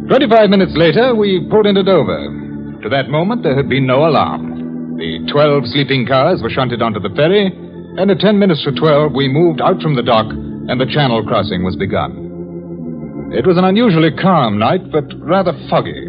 Twenty-five 0.08 0.50
minutes 0.50 0.72
later, 0.74 1.14
we 1.14 1.46
pulled 1.50 1.66
into 1.66 1.82
Dover. 1.82 2.80
To 2.82 2.88
that 2.88 3.08
moment, 3.08 3.42
there 3.42 3.56
had 3.56 3.68
been 3.68 3.86
no 3.86 4.06
alarm. 4.06 4.96
The 4.98 5.30
twelve 5.30 5.64
sleeping 5.66 6.06
cars 6.06 6.42
were 6.42 6.50
shunted 6.50 6.82
onto 6.82 7.00
the 7.00 7.14
ferry, 7.14 7.46
and 7.46 8.10
at 8.10 8.20
ten 8.20 8.38
minutes 8.38 8.64
to 8.64 8.72
twelve, 8.72 9.12
we 9.12 9.28
moved 9.28 9.60
out 9.60 9.80
from 9.80 9.94
the 9.96 10.02
dock, 10.02 10.26
and 10.30 10.80
the 10.80 10.86
channel 10.86 11.22
crossing 11.24 11.64
was 11.64 11.76
begun. 11.76 13.30
It 13.32 13.46
was 13.46 13.56
an 13.56 13.64
unusually 13.64 14.12
calm 14.12 14.58
night, 14.58 14.90
but 14.92 15.04
rather 15.18 15.52
foggy. 15.70 16.08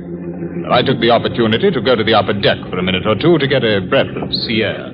I 0.71 0.81
took 0.81 0.99
the 0.99 1.11
opportunity 1.11 1.71
to 1.71 1.81
go 1.81 1.95
to 1.95 2.03
the 2.03 2.13
upper 2.13 2.33
deck 2.33 2.57
for 2.69 2.79
a 2.79 2.83
minute 2.83 3.05
or 3.05 3.15
two 3.15 3.37
to 3.37 3.47
get 3.47 3.63
a 3.63 3.81
breath 3.81 4.11
of 4.15 4.31
sea 4.47 4.63
air. 4.63 4.91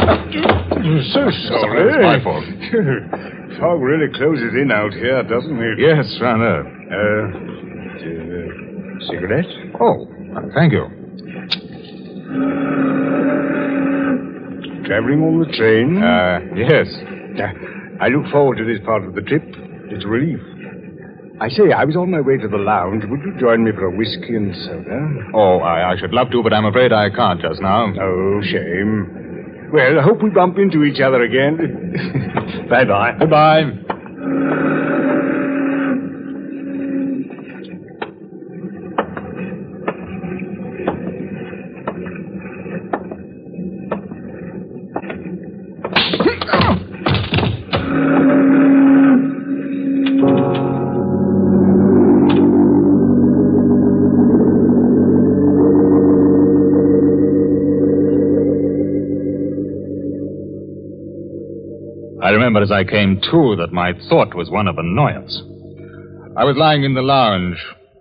I'm 0.00 1.02
so 1.12 1.30
sorry. 1.48 1.92
It's 1.92 2.02
my 2.02 2.20
fault. 2.24 2.44
Fog 3.60 3.80
really 3.80 4.08
closes 4.14 4.54
in 4.54 4.70
out 4.72 4.92
here, 4.92 5.22
doesn't 5.24 5.58
it? 5.60 5.78
Yes, 5.78 6.06
rather. 6.20 6.64
Uh, 6.64 7.28
uh, 8.00 9.06
cigarette? 9.10 9.46
Oh, 9.80 10.06
thank 10.54 10.72
you. 10.72 10.86
Traveling 14.86 15.22
on 15.22 15.38
the 15.40 15.52
train? 15.56 16.02
Uh, 16.02 16.40
yes. 16.56 16.88
I 18.00 18.08
look 18.08 18.30
forward 18.32 18.56
to 18.58 18.64
this 18.64 18.80
part 18.84 19.04
of 19.04 19.14
the 19.14 19.20
trip. 19.22 19.42
It's 19.92 20.04
a 20.04 20.08
relief. 20.08 20.40
I 21.40 21.48
say, 21.48 21.72
I 21.72 21.84
was 21.84 21.96
on 21.96 22.10
my 22.10 22.20
way 22.20 22.36
to 22.36 22.48
the 22.48 22.58
lounge. 22.58 23.04
Would 23.08 23.20
you 23.20 23.32
join 23.38 23.64
me 23.64 23.72
for 23.72 23.86
a 23.86 23.96
whiskey 23.96 24.36
and 24.36 24.54
soda? 24.64 25.30
Oh, 25.34 25.58
I, 25.60 25.92
I 25.92 25.96
should 25.98 26.12
love 26.12 26.30
to, 26.32 26.42
but 26.42 26.52
I'm 26.52 26.66
afraid 26.66 26.92
I 26.92 27.08
can't 27.10 27.40
just 27.40 27.60
now. 27.62 27.92
Oh, 28.00 28.40
shame. 28.42 29.19
Well, 29.72 29.98
I 29.98 30.02
hope 30.02 30.22
we 30.22 30.30
bump 30.30 30.58
into 30.58 30.84
each 30.84 31.00
other 31.00 31.22
again. 31.22 31.56
Bye-bye. 32.70 33.16
Goodbye. 33.20 33.62
I 33.62 35.09
remember 62.60 62.62
as 62.62 62.86
I 62.86 62.88
came 62.88 63.20
to 63.30 63.56
that 63.56 63.72
my 63.72 63.92
thought 64.08 64.34
was 64.34 64.50
one 64.50 64.68
of 64.68 64.78
annoyance. 64.78 65.42
I 66.36 66.44
was 66.44 66.56
lying 66.56 66.84
in 66.84 66.94
the 66.94 67.02
lounge. 67.02 67.56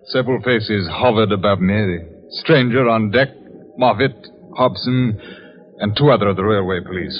Several 0.06 0.42
faces 0.42 0.88
hovered 0.92 1.32
above 1.32 1.60
me. 1.60 1.74
The 1.76 2.28
stranger 2.42 2.88
on 2.88 3.12
deck, 3.12 3.30
Moffat, 3.78 4.16
Hobson, 4.56 5.20
and 5.80 5.96
two 5.98 6.10
other 6.10 6.30
of 6.30 6.36
the 6.36 6.44
railway 6.44 6.80
police. 6.86 7.18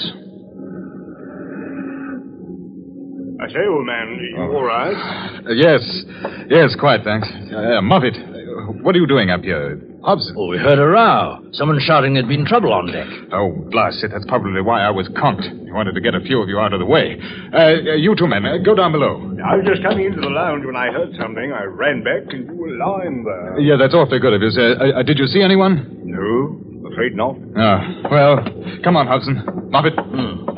I 3.40 3.48
say, 3.48 3.64
old 3.68 3.86
man, 3.86 4.18
you 4.20 4.42
all 4.42 4.64
right? 4.64 5.42
Uh, 5.46 5.52
yes, 5.52 6.04
yes, 6.48 6.76
quite, 6.78 7.02
thanks. 7.04 7.26
Uh, 7.28 7.80
Moffat, 7.80 8.14
uh, 8.14 8.72
what 8.82 8.94
are 8.94 8.98
you 8.98 9.06
doing 9.06 9.30
up 9.30 9.40
here? 9.40 9.80
Hobson. 10.02 10.34
Oh, 10.38 10.46
we 10.48 10.56
heard 10.58 10.78
a 10.78 10.86
row. 10.86 11.38
Someone 11.52 11.78
shouting 11.80 12.14
there'd 12.14 12.26
been 12.28 12.46
trouble 12.46 12.72
on 12.72 12.86
deck. 12.90 13.06
Oh, 13.32 13.52
blast 13.70 14.02
it. 14.02 14.10
That's 14.12 14.24
probably 14.26 14.62
why 14.62 14.80
I 14.82 14.90
was 14.90 15.08
conked. 15.16 15.44
He 15.44 15.70
wanted 15.70 15.92
to 15.92 16.00
get 16.00 16.14
a 16.14 16.20
few 16.20 16.40
of 16.40 16.48
you 16.48 16.58
out 16.58 16.72
of 16.72 16.80
the 16.80 16.86
way. 16.86 17.20
Uh, 17.52 17.56
uh, 17.56 17.72
you 18.00 18.16
two 18.16 18.26
men, 18.26 18.44
uh, 18.46 18.56
go 18.64 18.74
down 18.74 18.92
below. 18.92 19.20
I 19.44 19.56
was 19.56 19.66
just 19.68 19.82
coming 19.82 20.06
into 20.06 20.20
the 20.20 20.30
lounge 20.32 20.64
when 20.64 20.76
I 20.76 20.88
heard 20.90 21.12
something. 21.20 21.52
I 21.52 21.64
ran 21.64 22.02
back 22.02 22.32
and 22.32 22.46
you 22.48 22.54
were 22.56 22.76
lying 22.76 23.24
there. 23.24 23.60
Yeah, 23.60 23.76
that's 23.76 23.94
awfully 23.94 24.18
good 24.20 24.32
of 24.32 24.40
you, 24.42 24.50
sir. 24.50 24.76
Uh, 24.80 25.00
uh, 25.00 25.02
did 25.02 25.18
you 25.18 25.26
see 25.26 25.42
anyone? 25.42 25.84
No, 26.04 26.88
afraid 26.90 27.14
not. 27.14 27.36
Ah, 27.56 27.80
well, 28.10 28.40
come 28.82 28.96
on, 28.96 29.06
Hobson. 29.06 29.44
Moffat. 29.70 29.92
You 29.96 30.49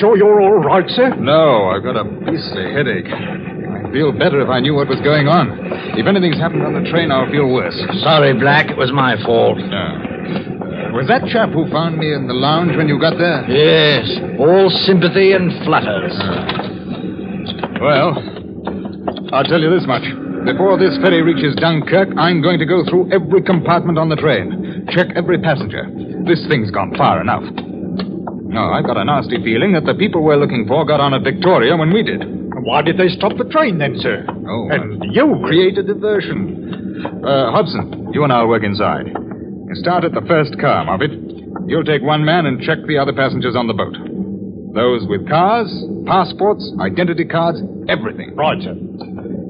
sure 0.00 0.16
you're 0.16 0.40
all 0.40 0.58
right, 0.58 0.88
sir? 0.90 1.14
No, 1.16 1.66
I've 1.70 1.82
got 1.82 1.96
a 1.96 2.04
beastly 2.04 2.72
headache. 2.72 3.06
I'd 3.08 3.92
feel 3.92 4.12
better 4.12 4.40
if 4.40 4.48
I 4.48 4.60
knew 4.60 4.74
what 4.74 4.88
was 4.88 5.00
going 5.00 5.28
on. 5.28 5.50
If 5.98 6.06
anything's 6.06 6.38
happened 6.38 6.62
on 6.62 6.74
the 6.74 6.88
train, 6.90 7.10
I'll 7.10 7.30
feel 7.30 7.48
worse. 7.48 7.76
Sorry, 8.02 8.32
Black. 8.34 8.70
It 8.70 8.76
was 8.76 8.92
my 8.92 9.16
fault. 9.24 9.58
Uh, 9.58 9.64
uh, 9.66 10.92
was 10.92 11.06
that 11.08 11.26
chap 11.32 11.50
who 11.50 11.68
found 11.70 11.98
me 11.98 12.12
in 12.12 12.26
the 12.26 12.34
lounge 12.34 12.76
when 12.76 12.88
you 12.88 12.98
got 13.00 13.18
there? 13.18 13.44
Yes, 13.48 14.06
all 14.38 14.70
sympathy 14.86 15.32
and 15.32 15.52
flutters. 15.64 16.14
Well, 17.80 18.18
I'll 19.32 19.44
tell 19.44 19.60
you 19.60 19.70
this 19.70 19.86
much. 19.86 20.02
Before 20.44 20.78
this 20.78 20.96
ferry 21.02 21.22
reaches 21.22 21.54
Dunkirk, 21.56 22.08
I'm 22.16 22.40
going 22.40 22.58
to 22.58 22.66
go 22.66 22.84
through 22.88 23.12
every 23.12 23.42
compartment 23.42 23.98
on 23.98 24.08
the 24.08 24.16
train, 24.16 24.86
check 24.90 25.08
every 25.16 25.38
passenger. 25.40 25.84
This 26.24 26.44
thing's 26.48 26.70
gone 26.70 26.94
far 26.96 27.20
enough. 27.20 27.42
No, 28.58 28.72
I've 28.74 28.84
got 28.84 28.96
a 28.96 29.04
nasty 29.04 29.38
feeling 29.44 29.72
that 29.78 29.84
the 29.86 29.94
people 29.94 30.22
we're 30.24 30.36
looking 30.36 30.66
for 30.66 30.84
got 30.84 30.98
on 30.98 31.14
at 31.14 31.22
Victoria 31.22 31.76
when 31.76 31.92
we 31.94 32.02
did. 32.02 32.26
Why 32.66 32.82
did 32.82 32.98
they 32.98 33.06
stop 33.06 33.38
the 33.38 33.44
train 33.44 33.78
then, 33.78 33.94
sir? 34.02 34.26
Oh, 34.26 34.68
And 34.74 35.14
you 35.14 35.38
create 35.46 35.78
a 35.78 35.82
diversion. 35.84 37.22
Uh, 37.22 37.52
Hobson, 37.54 38.10
you 38.12 38.24
and 38.24 38.32
I'll 38.32 38.48
work 38.48 38.64
inside. 38.64 39.06
You 39.06 39.74
start 39.74 40.02
at 40.02 40.10
the 40.12 40.22
first 40.26 40.58
car, 40.58 40.84
Moffat. 40.84 41.12
You'll 41.70 41.84
take 41.84 42.02
one 42.02 42.24
man 42.24 42.46
and 42.46 42.60
check 42.60 42.78
the 42.88 42.98
other 42.98 43.12
passengers 43.12 43.54
on 43.54 43.68
the 43.68 43.74
boat. 43.74 43.94
Those 44.74 45.06
with 45.06 45.28
cars, 45.28 45.70
passports, 46.06 46.66
identity 46.80 47.26
cards, 47.26 47.60
everything. 47.88 48.34
Right, 48.34 48.60
sir. 48.60 48.74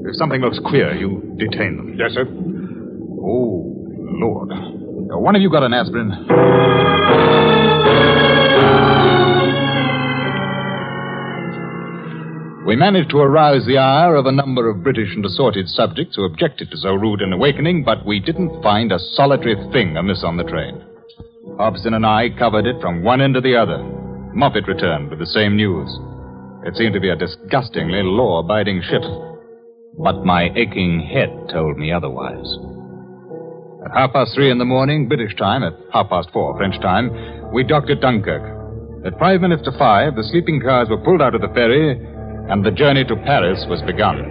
If 0.05 0.15
something 0.17 0.39
looks 0.41 0.59
queer, 0.69 0.93
you 0.95 1.33
detain 1.37 1.77
them. 1.77 1.95
Yes, 1.97 2.13
sir. 2.13 2.25
Oh, 2.29 3.73
Lord. 4.21 4.51
Uh, 4.53 5.17
one 5.17 5.35
of 5.35 5.41
you 5.41 5.49
got 5.49 5.63
an 5.63 5.73
aspirin? 5.73 6.11
We 12.69 12.75
managed 12.75 13.09
to 13.09 13.17
arouse 13.17 13.65
the 13.65 13.79
ire 13.79 14.13
of 14.13 14.27
a 14.27 14.31
number 14.31 14.69
of 14.69 14.83
British 14.83 15.09
and 15.15 15.25
assorted 15.25 15.67
subjects 15.69 16.15
who 16.15 16.25
objected 16.25 16.69
to 16.69 16.77
so 16.77 16.93
rude 16.93 17.19
an 17.19 17.33
awakening, 17.33 17.83
but 17.83 18.05
we 18.05 18.19
didn't 18.19 18.61
find 18.61 18.91
a 18.91 18.99
solitary 18.99 19.55
thing 19.73 19.97
amiss 19.97 20.23
on 20.23 20.37
the 20.37 20.43
train. 20.43 20.79
Hobson 21.57 21.95
and 21.95 22.05
I 22.05 22.29
covered 22.37 22.67
it 22.67 22.79
from 22.79 23.03
one 23.03 23.21
end 23.21 23.33
to 23.33 23.41
the 23.41 23.55
other. 23.55 23.81
Moffat 24.35 24.67
returned 24.67 25.09
with 25.09 25.17
the 25.17 25.25
same 25.25 25.55
news. 25.55 25.89
It 26.63 26.75
seemed 26.75 26.93
to 26.93 26.99
be 26.99 27.09
a 27.09 27.15
disgustingly 27.15 28.03
law 28.03 28.41
abiding 28.41 28.83
ship. 28.83 29.01
But 29.97 30.23
my 30.23 30.53
aching 30.55 31.01
head 31.01 31.49
told 31.51 31.75
me 31.75 31.91
otherwise. 31.91 32.45
At 33.83 33.97
half 33.97 34.13
past 34.13 34.35
three 34.35 34.51
in 34.51 34.59
the 34.59 34.65
morning, 34.69 35.07
British 35.07 35.35
time, 35.37 35.63
at 35.63 35.73
half 35.91 36.09
past 36.09 36.29
four, 36.31 36.55
French 36.55 36.79
time, 36.83 37.09
we 37.51 37.63
docked 37.63 37.89
at 37.89 38.01
Dunkirk. 38.01 38.45
At 39.07 39.17
five 39.17 39.41
minutes 39.41 39.63
to 39.63 39.71
five, 39.79 40.15
the 40.15 40.23
sleeping 40.29 40.61
cars 40.61 40.87
were 40.87 41.03
pulled 41.03 41.23
out 41.23 41.33
of 41.33 41.41
the 41.41 41.49
ferry, 41.55 41.97
and 42.49 42.65
the 42.65 42.71
journey 42.71 43.03
to 43.05 43.15
Paris 43.15 43.63
was 43.69 43.81
begun. 43.83 44.25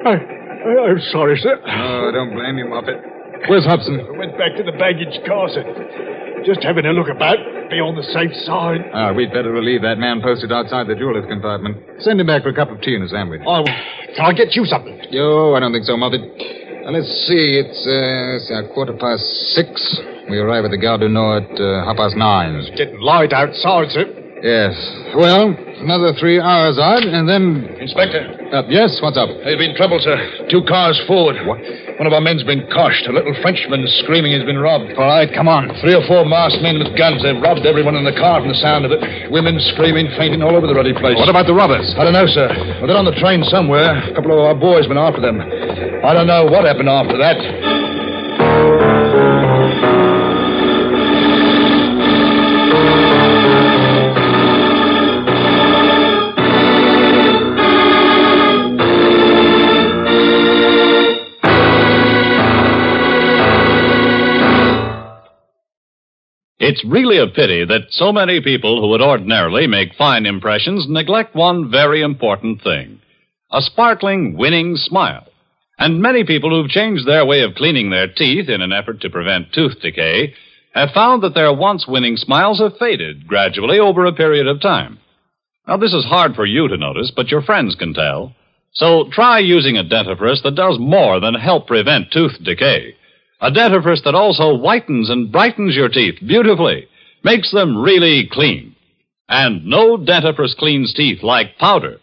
I, 0.00 0.16
I, 0.16 0.70
I'm 0.88 1.00
sorry, 1.12 1.36
sir. 1.38 1.60
Oh, 1.60 2.10
don't 2.12 2.32
blame 2.32 2.56
you, 2.56 2.68
Moffat. 2.68 2.96
Where's 3.48 3.64
Hobson? 3.64 4.00
I 4.00 4.16
went 4.16 4.36
back 4.38 4.56
to 4.56 4.62
the 4.62 4.72
baggage 4.72 5.20
car, 5.26 5.48
sir. 5.52 5.64
Just 6.46 6.62
having 6.64 6.86
a 6.86 6.92
look 6.92 7.08
about. 7.08 7.36
Be 7.68 7.78
on 7.78 7.94
the 7.94 8.02
safe 8.02 8.34
side. 8.48 8.80
Ah, 8.92 9.12
we'd 9.12 9.30
better 9.30 9.52
relieve 9.52 9.82
that 9.82 9.98
man 9.98 10.20
posted 10.22 10.50
outside 10.50 10.88
the 10.88 10.96
jeweler's 10.96 11.28
compartment. 11.28 11.76
Send 12.00 12.18
him 12.18 12.26
back 12.26 12.42
for 12.42 12.48
a 12.48 12.54
cup 12.54 12.70
of 12.70 12.80
tea 12.80 12.96
and 12.96 13.04
a 13.04 13.08
sandwich. 13.08 13.42
Oh, 13.46 13.62
can 14.16 14.24
I 14.24 14.32
get 14.32 14.56
you 14.56 14.64
something? 14.64 14.98
Yo, 15.10 15.54
I 15.54 15.60
don't 15.60 15.70
think 15.70 15.84
so, 15.84 15.96
Moffat. 15.96 16.20
Uh, 16.80 16.90
let's 16.92 17.10
see, 17.28 17.60
it's 17.60 17.84
uh, 17.84 18.54
uh, 18.54 18.72
quarter 18.72 18.94
past 18.96 19.22
six. 19.52 19.68
We 20.30 20.38
arrive 20.38 20.64
at 20.64 20.70
the 20.70 20.78
Gare 20.78 20.96
du 20.98 21.08
Nord 21.08 21.44
at 21.44 21.60
uh, 21.60 21.84
half 21.84 21.96
past 21.96 22.16
nine. 22.16 22.54
It's 22.56 22.70
getting 22.78 23.00
light 23.00 23.32
outside, 23.32 23.90
sir. 23.92 24.06
Yes. 24.40 24.72
Well, 25.12 25.52
another 25.84 26.16
three 26.16 26.40
hours 26.40 26.80
out, 26.80 27.04
and 27.04 27.28
then. 27.28 27.68
Inspector, 27.76 28.48
Uh, 28.56 28.64
yes, 28.72 28.96
what's 29.04 29.20
up? 29.20 29.28
there's 29.44 29.60
been 29.60 29.76
trouble, 29.76 30.00
sir. 30.00 30.16
Two 30.48 30.64
cars 30.64 30.96
forward. 31.04 31.36
What? 31.44 31.60
One 32.00 32.08
of 32.08 32.16
our 32.16 32.24
men's 32.24 32.40
been 32.48 32.64
coshed. 32.72 33.04
A 33.04 33.12
little 33.12 33.36
Frenchman 33.44 33.84
screaming 34.00 34.32
he's 34.32 34.48
been 34.48 34.56
robbed. 34.56 34.96
All 34.96 35.04
right, 35.04 35.28
come 35.28 35.44
on. 35.52 35.68
Three 35.84 35.92
or 35.92 36.00
four 36.08 36.24
masked 36.24 36.64
men 36.64 36.80
with 36.80 36.96
guns. 36.96 37.20
They've 37.20 37.36
robbed 37.36 37.68
everyone 37.68 37.92
in 38.00 38.08
the 38.08 38.16
car 38.16 38.40
from 38.40 38.48
the 38.48 38.56
sound 38.64 38.88
of 38.88 38.92
it. 38.96 39.04
Women 39.28 39.60
screaming, 39.76 40.08
fainting 40.16 40.40
all 40.40 40.56
over 40.56 40.64
the 40.64 40.72
ruddy 40.74 40.96
place. 40.96 41.20
What 41.20 41.28
about 41.28 41.44
the 41.44 41.52
robbers? 41.52 41.92
I 42.00 42.04
don't 42.08 42.16
know, 42.16 42.24
sir. 42.26 42.48
Well, 42.80 42.88
they're 42.88 42.96
on 42.96 43.04
the 43.04 43.20
train 43.20 43.44
somewhere. 43.52 43.92
A 44.08 44.14
couple 44.16 44.32
of 44.32 44.40
our 44.40 44.56
boys 44.56 44.88
been 44.88 44.96
after 44.96 45.20
them. 45.20 45.36
I 46.02 46.14
don't 46.14 46.26
know 46.26 46.46
what 46.46 46.64
happened 46.64 46.88
after 46.88 47.18
that. 47.18 47.36
It's 66.58 66.82
really 66.84 67.18
a 67.18 67.26
pity 67.26 67.66
that 67.66 67.88
so 67.90 68.10
many 68.10 68.40
people 68.40 68.80
who 68.80 68.88
would 68.88 69.02
ordinarily 69.02 69.66
make 69.66 69.94
fine 69.98 70.24
impressions 70.24 70.86
neglect 70.88 71.34
one 71.34 71.70
very 71.70 72.00
important 72.00 72.62
thing 72.62 73.00
a 73.52 73.60
sparkling, 73.60 74.36
winning 74.38 74.76
smile. 74.76 75.29
And 75.80 76.02
many 76.02 76.24
people 76.24 76.50
who've 76.50 76.70
changed 76.70 77.06
their 77.06 77.24
way 77.24 77.40
of 77.40 77.54
cleaning 77.54 77.88
their 77.88 78.06
teeth 78.06 78.50
in 78.50 78.60
an 78.60 78.70
effort 78.70 79.00
to 79.00 79.08
prevent 79.08 79.54
tooth 79.54 79.80
decay 79.80 80.34
have 80.74 80.90
found 80.90 81.22
that 81.22 81.34
their 81.34 81.54
once 81.54 81.86
winning 81.88 82.18
smiles 82.18 82.60
have 82.60 82.76
faded 82.78 83.26
gradually 83.26 83.78
over 83.78 84.04
a 84.04 84.12
period 84.12 84.46
of 84.46 84.60
time. 84.60 84.98
Now, 85.66 85.78
this 85.78 85.94
is 85.94 86.04
hard 86.04 86.34
for 86.34 86.44
you 86.44 86.68
to 86.68 86.76
notice, 86.76 87.10
but 87.14 87.30
your 87.30 87.40
friends 87.40 87.74
can 87.76 87.94
tell. 87.94 88.34
So 88.72 89.08
try 89.10 89.38
using 89.38 89.78
a 89.78 89.84
dentifrice 89.84 90.42
that 90.42 90.54
does 90.54 90.78
more 90.78 91.18
than 91.18 91.34
help 91.34 91.66
prevent 91.66 92.12
tooth 92.12 92.36
decay. 92.44 92.94
A 93.40 93.50
dentifrice 93.50 94.04
that 94.04 94.14
also 94.14 94.56
whitens 94.58 95.10
and 95.10 95.32
brightens 95.32 95.74
your 95.74 95.88
teeth 95.88 96.16
beautifully, 96.20 96.88
makes 97.24 97.52
them 97.52 97.80
really 97.80 98.28
clean. 98.30 98.76
And 99.30 99.64
no 99.64 99.96
dentifrice 99.96 100.56
cleans 100.56 100.92
teeth 100.92 101.22
like 101.22 101.56
powder. 101.58 101.96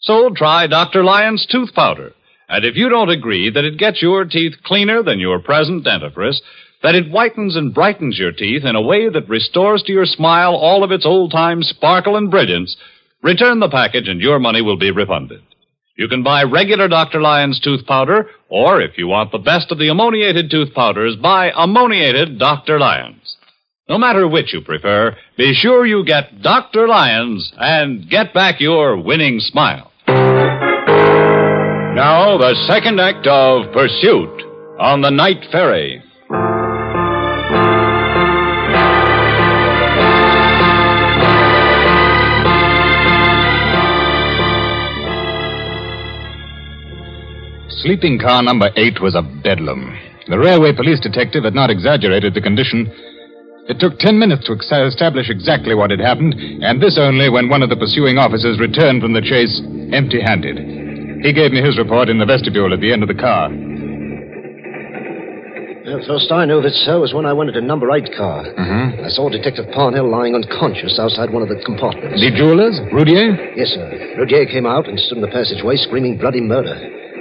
So 0.00 0.30
try 0.34 0.66
Dr. 0.66 1.02
Lyon's 1.02 1.46
tooth 1.50 1.72
powder. 1.74 2.12
And 2.48 2.64
if 2.64 2.76
you 2.76 2.88
don't 2.88 3.10
agree 3.10 3.50
that 3.50 3.64
it 3.64 3.78
gets 3.78 4.02
your 4.02 4.24
teeth 4.24 4.54
cleaner 4.64 5.02
than 5.02 5.18
your 5.18 5.38
present 5.38 5.84
dentifrice, 5.84 6.40
that 6.82 6.94
it 6.94 7.10
whitens 7.10 7.56
and 7.56 7.74
brightens 7.74 8.18
your 8.18 8.32
teeth 8.32 8.64
in 8.64 8.76
a 8.76 8.82
way 8.82 9.08
that 9.08 9.28
restores 9.28 9.82
to 9.84 9.92
your 9.92 10.04
smile 10.04 10.54
all 10.54 10.84
of 10.84 10.92
its 10.92 11.06
old 11.06 11.32
time 11.32 11.62
sparkle 11.62 12.16
and 12.16 12.30
brilliance, 12.30 12.76
return 13.22 13.60
the 13.60 13.70
package 13.70 14.08
and 14.08 14.20
your 14.20 14.38
money 14.38 14.60
will 14.60 14.78
be 14.78 14.90
refunded. 14.90 15.40
You 15.96 16.08
can 16.08 16.22
buy 16.22 16.42
regular 16.42 16.88
Dr. 16.88 17.20
Lyon's 17.20 17.60
tooth 17.60 17.86
powder, 17.86 18.28
or 18.48 18.80
if 18.80 18.98
you 18.98 19.06
want 19.06 19.30
the 19.30 19.38
best 19.38 19.70
of 19.70 19.78
the 19.78 19.90
ammoniated 19.90 20.50
tooth 20.50 20.74
powders, 20.74 21.16
buy 21.16 21.52
ammoniated 21.56 22.38
Dr. 22.38 22.78
Lyon's. 22.78 23.36
No 23.88 23.96
matter 23.96 24.26
which 24.26 24.52
you 24.52 24.60
prefer, 24.60 25.16
be 25.36 25.54
sure 25.54 25.86
you 25.86 26.04
get 26.04 26.42
Dr. 26.42 26.88
Lyon's 26.88 27.52
and 27.56 28.10
get 28.10 28.34
back 28.34 28.60
your 28.60 29.00
winning 29.00 29.38
smile. 29.40 29.92
Now, 31.94 32.36
the 32.36 32.56
second 32.66 32.98
act 32.98 33.24
of 33.28 33.72
Pursuit 33.72 34.42
on 34.80 35.00
the 35.00 35.10
Night 35.10 35.46
Ferry. 35.52 36.02
Sleeping 47.84 48.18
car 48.18 48.42
number 48.42 48.70
eight 48.74 49.00
was 49.00 49.14
a 49.14 49.22
bedlam. 49.22 49.96
The 50.26 50.36
railway 50.36 50.72
police 50.74 50.98
detective 50.98 51.44
had 51.44 51.54
not 51.54 51.70
exaggerated 51.70 52.34
the 52.34 52.40
condition. 52.40 52.90
It 53.68 53.78
took 53.78 54.00
ten 54.00 54.18
minutes 54.18 54.46
to 54.46 54.54
establish 54.54 55.30
exactly 55.30 55.76
what 55.76 55.92
had 55.92 56.00
happened, 56.00 56.34
and 56.34 56.82
this 56.82 56.98
only 56.98 57.30
when 57.30 57.48
one 57.48 57.62
of 57.62 57.70
the 57.70 57.76
pursuing 57.76 58.18
officers 58.18 58.58
returned 58.58 59.00
from 59.00 59.12
the 59.12 59.22
chase 59.22 59.62
empty 59.92 60.20
handed. 60.20 60.83
He 61.24 61.32
gave 61.32 61.52
me 61.56 61.64
his 61.64 61.78
report 61.78 62.12
in 62.12 62.18
the 62.20 62.28
vestibule 62.28 62.74
at 62.74 62.80
the 62.84 62.92
end 62.92 63.00
of 63.00 63.08
the 63.08 63.16
car. 63.16 63.48
The 65.84 66.04
first 66.04 66.28
I 66.28 66.44
knew 66.44 66.60
of 66.60 66.68
it, 66.68 66.76
sir, 66.84 67.00
was 67.00 67.16
when 67.16 67.24
I 67.24 67.32
went 67.32 67.48
into 67.48 67.64
number 67.64 67.88
eight 67.96 68.12
car. 68.12 68.44
Mm-hmm. 68.44 69.04
I 69.04 69.08
saw 69.08 69.32
Detective 69.32 69.64
Parnell 69.72 70.04
lying 70.10 70.34
unconscious 70.34 71.00
outside 71.00 71.32
one 71.32 71.40
of 71.40 71.48
the 71.48 71.56
compartments. 71.64 72.20
The 72.20 72.28
jewelers? 72.28 72.76
Roudier? 72.92 73.56
Yes, 73.56 73.72
sir. 73.72 74.16
Roudier 74.20 74.44
came 74.52 74.66
out 74.66 74.88
and 74.88 75.00
stood 75.00 75.16
in 75.16 75.24
the 75.24 75.32
passageway 75.32 75.76
screaming 75.76 76.18
bloody 76.20 76.40
murder. 76.40 76.76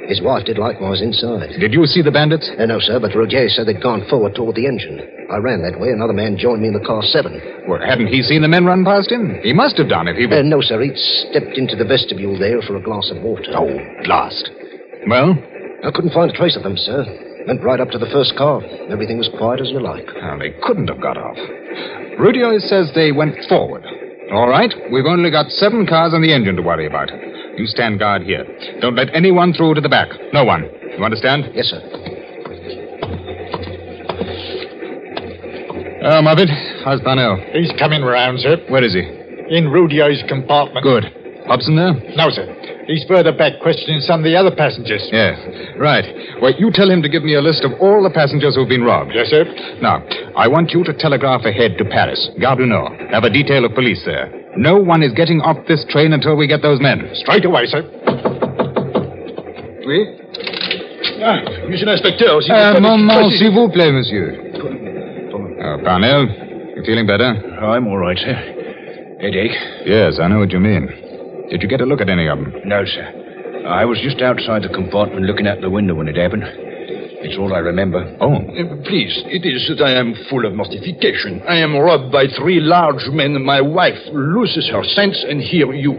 His 0.07 0.21
wife 0.21 0.43
did 0.45 0.57
likewise 0.57 1.01
inside. 1.01 1.55
Did 1.59 1.71
you 1.73 1.85
see 1.85 2.01
the 2.01 2.11
bandits? 2.11 2.49
Uh, 2.59 2.65
no, 2.65 2.79
sir, 2.79 2.99
but 2.99 3.15
Roudier 3.15 3.47
said 3.49 3.67
they'd 3.67 3.81
gone 3.81 4.03
forward 4.09 4.35
toward 4.35 4.55
the 4.55 4.67
engine. 4.67 4.99
I 5.31 5.37
ran 5.37 5.63
that 5.63 5.79
way. 5.79 5.89
Another 5.89 6.13
man 6.13 6.37
joined 6.37 6.61
me 6.61 6.67
in 6.67 6.73
the 6.73 6.83
car 6.85 7.01
seven. 7.03 7.39
Well, 7.67 7.79
hadn't 7.79 8.07
he 8.07 8.21
seen 8.21 8.41
the 8.41 8.51
men 8.51 8.65
run 8.65 8.83
past 8.83 9.11
him? 9.11 9.39
He 9.41 9.53
must 9.53 9.77
have 9.77 9.87
done 9.87 10.07
if 10.07 10.17
he 10.17 10.25
Uh, 10.27 10.41
no, 10.43 10.59
sir. 10.61 10.81
He'd 10.81 10.97
stepped 10.97 11.57
into 11.57 11.75
the 11.75 11.85
vestibule 11.87 12.37
there 12.37 12.61
for 12.61 12.75
a 12.75 12.81
glass 12.83 13.09
of 13.15 13.23
water. 13.23 13.51
Oh, 13.55 13.71
blast. 14.03 14.51
Well? 15.07 15.35
I 15.83 15.91
couldn't 15.91 16.11
find 16.13 16.29
a 16.29 16.35
trace 16.35 16.55
of 16.57 16.63
them, 16.63 16.75
sir. 16.77 17.05
Went 17.47 17.63
right 17.63 17.79
up 17.79 17.89
to 17.91 17.97
the 17.97 18.07
first 18.11 18.35
car. 18.37 18.61
Everything 18.91 19.17
was 19.17 19.29
quiet 19.37 19.59
as 19.61 19.69
you 19.71 19.79
like. 19.79 20.07
Well, 20.15 20.39
they 20.39 20.51
couldn't 20.63 20.87
have 20.87 21.01
got 21.01 21.17
off. 21.17 21.35
Roudier 22.19 22.59
says 22.59 22.91
they 22.95 23.11
went 23.11 23.35
forward. 23.49 23.83
All 24.31 24.47
right, 24.47 24.71
we've 24.91 25.05
only 25.05 25.29
got 25.31 25.49
seven 25.51 25.85
cars 25.85 26.13
and 26.13 26.23
the 26.23 26.33
engine 26.33 26.55
to 26.55 26.61
worry 26.61 26.87
about. 26.87 27.09
You 27.55 27.67
stand 27.67 27.99
guard 27.99 28.23
here. 28.23 28.45
Don't 28.81 28.95
let 28.95 29.13
anyone 29.13 29.53
through 29.53 29.75
to 29.75 29.81
the 29.81 29.89
back. 29.89 30.09
No 30.33 30.43
one. 30.43 30.63
You 30.97 31.03
understand? 31.03 31.45
Yes, 31.53 31.67
sir. 31.67 31.81
Uh, 36.03 36.17
oh, 36.17 36.21
Moffat, 36.21 36.49
how's 36.83 36.99
Parnell? 37.01 37.37
He's 37.53 37.71
coming 37.79 38.01
round, 38.01 38.39
sir. 38.39 38.57
Where 38.69 38.83
is 38.83 38.93
he? 38.93 38.99
In 39.55 39.69
Roudier's 39.69 40.23
compartment. 40.27 40.83
Good. 40.83 41.05
Hobson 41.47 41.75
there? 41.75 41.93
No, 42.15 42.29
sir. 42.29 42.47
He's 42.87 43.05
further 43.07 43.31
back 43.31 43.59
questioning 43.61 44.01
some 44.01 44.19
of 44.19 44.25
the 44.25 44.35
other 44.35 44.51
passengers. 44.53 45.07
Yes. 45.11 45.39
Right. 45.79 46.03
Well, 46.41 46.51
you 46.59 46.69
tell 46.73 46.89
him 46.91 47.01
to 47.01 47.07
give 47.09 47.23
me 47.23 47.35
a 47.35 47.41
list 47.41 47.63
of 47.63 47.71
all 47.79 48.03
the 48.03 48.09
passengers 48.11 48.55
who've 48.55 48.67
been 48.67 48.83
robbed. 48.83 49.11
Yes, 49.15 49.27
sir. 49.29 49.45
Now, 49.81 50.03
I 50.35 50.47
want 50.49 50.71
you 50.71 50.83
to 50.83 50.93
telegraph 50.93 51.45
ahead 51.45 51.77
to 51.77 51.85
Paris, 51.85 52.19
Gare 52.39 52.55
du 52.57 52.65
Nord. 52.65 52.91
Have 53.11 53.23
a 53.23 53.29
detail 53.29 53.63
of 53.65 53.73
police 53.73 54.03
there. 54.05 54.27
No 54.57 54.75
one 54.77 55.01
is 55.01 55.13
getting 55.13 55.39
off 55.41 55.57
this 55.67 55.85
train 55.89 56.11
until 56.13 56.35
we 56.35 56.45
get 56.47 56.61
those 56.61 56.81
men. 56.81 57.09
Straight 57.23 57.45
away, 57.45 57.65
sir. 57.67 57.81
Oui? 59.85 60.19
Ah, 61.23 61.39
Monsieur 61.69 61.85
l'Inspecteur, 61.87 62.41
si 62.43 62.51
Un 62.51 62.73
vous 62.75 62.81
moment, 62.81 63.07
permettez- 63.13 63.37
s'il 63.37 63.51
vous 63.51 63.69
plaît, 63.69 63.91
monsieur. 63.91 64.35
Uh, 64.55 65.77
Parnell, 65.83 66.27
you 66.75 66.83
feeling 66.85 67.05
better? 67.07 67.31
I'm 67.61 67.87
all 67.87 67.97
right, 67.97 68.17
sir. 68.17 68.35
Headache? 69.21 69.55
Yes, 69.85 70.19
I 70.19 70.27
know 70.27 70.39
what 70.39 70.51
you 70.51 70.59
mean. 70.59 70.89
Did 71.49 71.61
you 71.61 71.67
get 71.67 71.81
a 71.81 71.85
look 71.85 72.01
at 72.01 72.09
any 72.09 72.27
of 72.27 72.39
them? 72.39 72.53
No, 72.65 72.83
sir. 72.85 73.63
I 73.67 73.85
was 73.85 73.99
just 74.01 74.21
outside 74.21 74.63
the 74.63 74.69
compartment 74.69 75.25
looking 75.25 75.47
out 75.47 75.61
the 75.61 75.69
window 75.69 75.95
when 75.95 76.07
it 76.07 76.17
happened. 76.17 76.43
It's 77.23 77.37
all 77.39 77.53
I 77.55 77.59
remember. 77.59 78.03
Oh. 78.19 78.35
Uh, 78.35 78.83
Please, 78.83 79.15
it 79.31 79.47
is 79.47 79.63
that 79.71 79.79
I 79.83 79.95
am 79.95 80.13
full 80.29 80.45
of 80.45 80.53
mortification. 80.53 81.41
I 81.47 81.63
am 81.63 81.71
robbed 81.75 82.11
by 82.11 82.27
three 82.27 82.59
large 82.59 83.07
men. 83.15 83.39
My 83.43 83.61
wife 83.61 83.99
loses 84.11 84.67
her 84.69 84.83
sense, 84.83 85.23
and 85.23 85.39
here 85.39 85.71
you. 85.71 85.95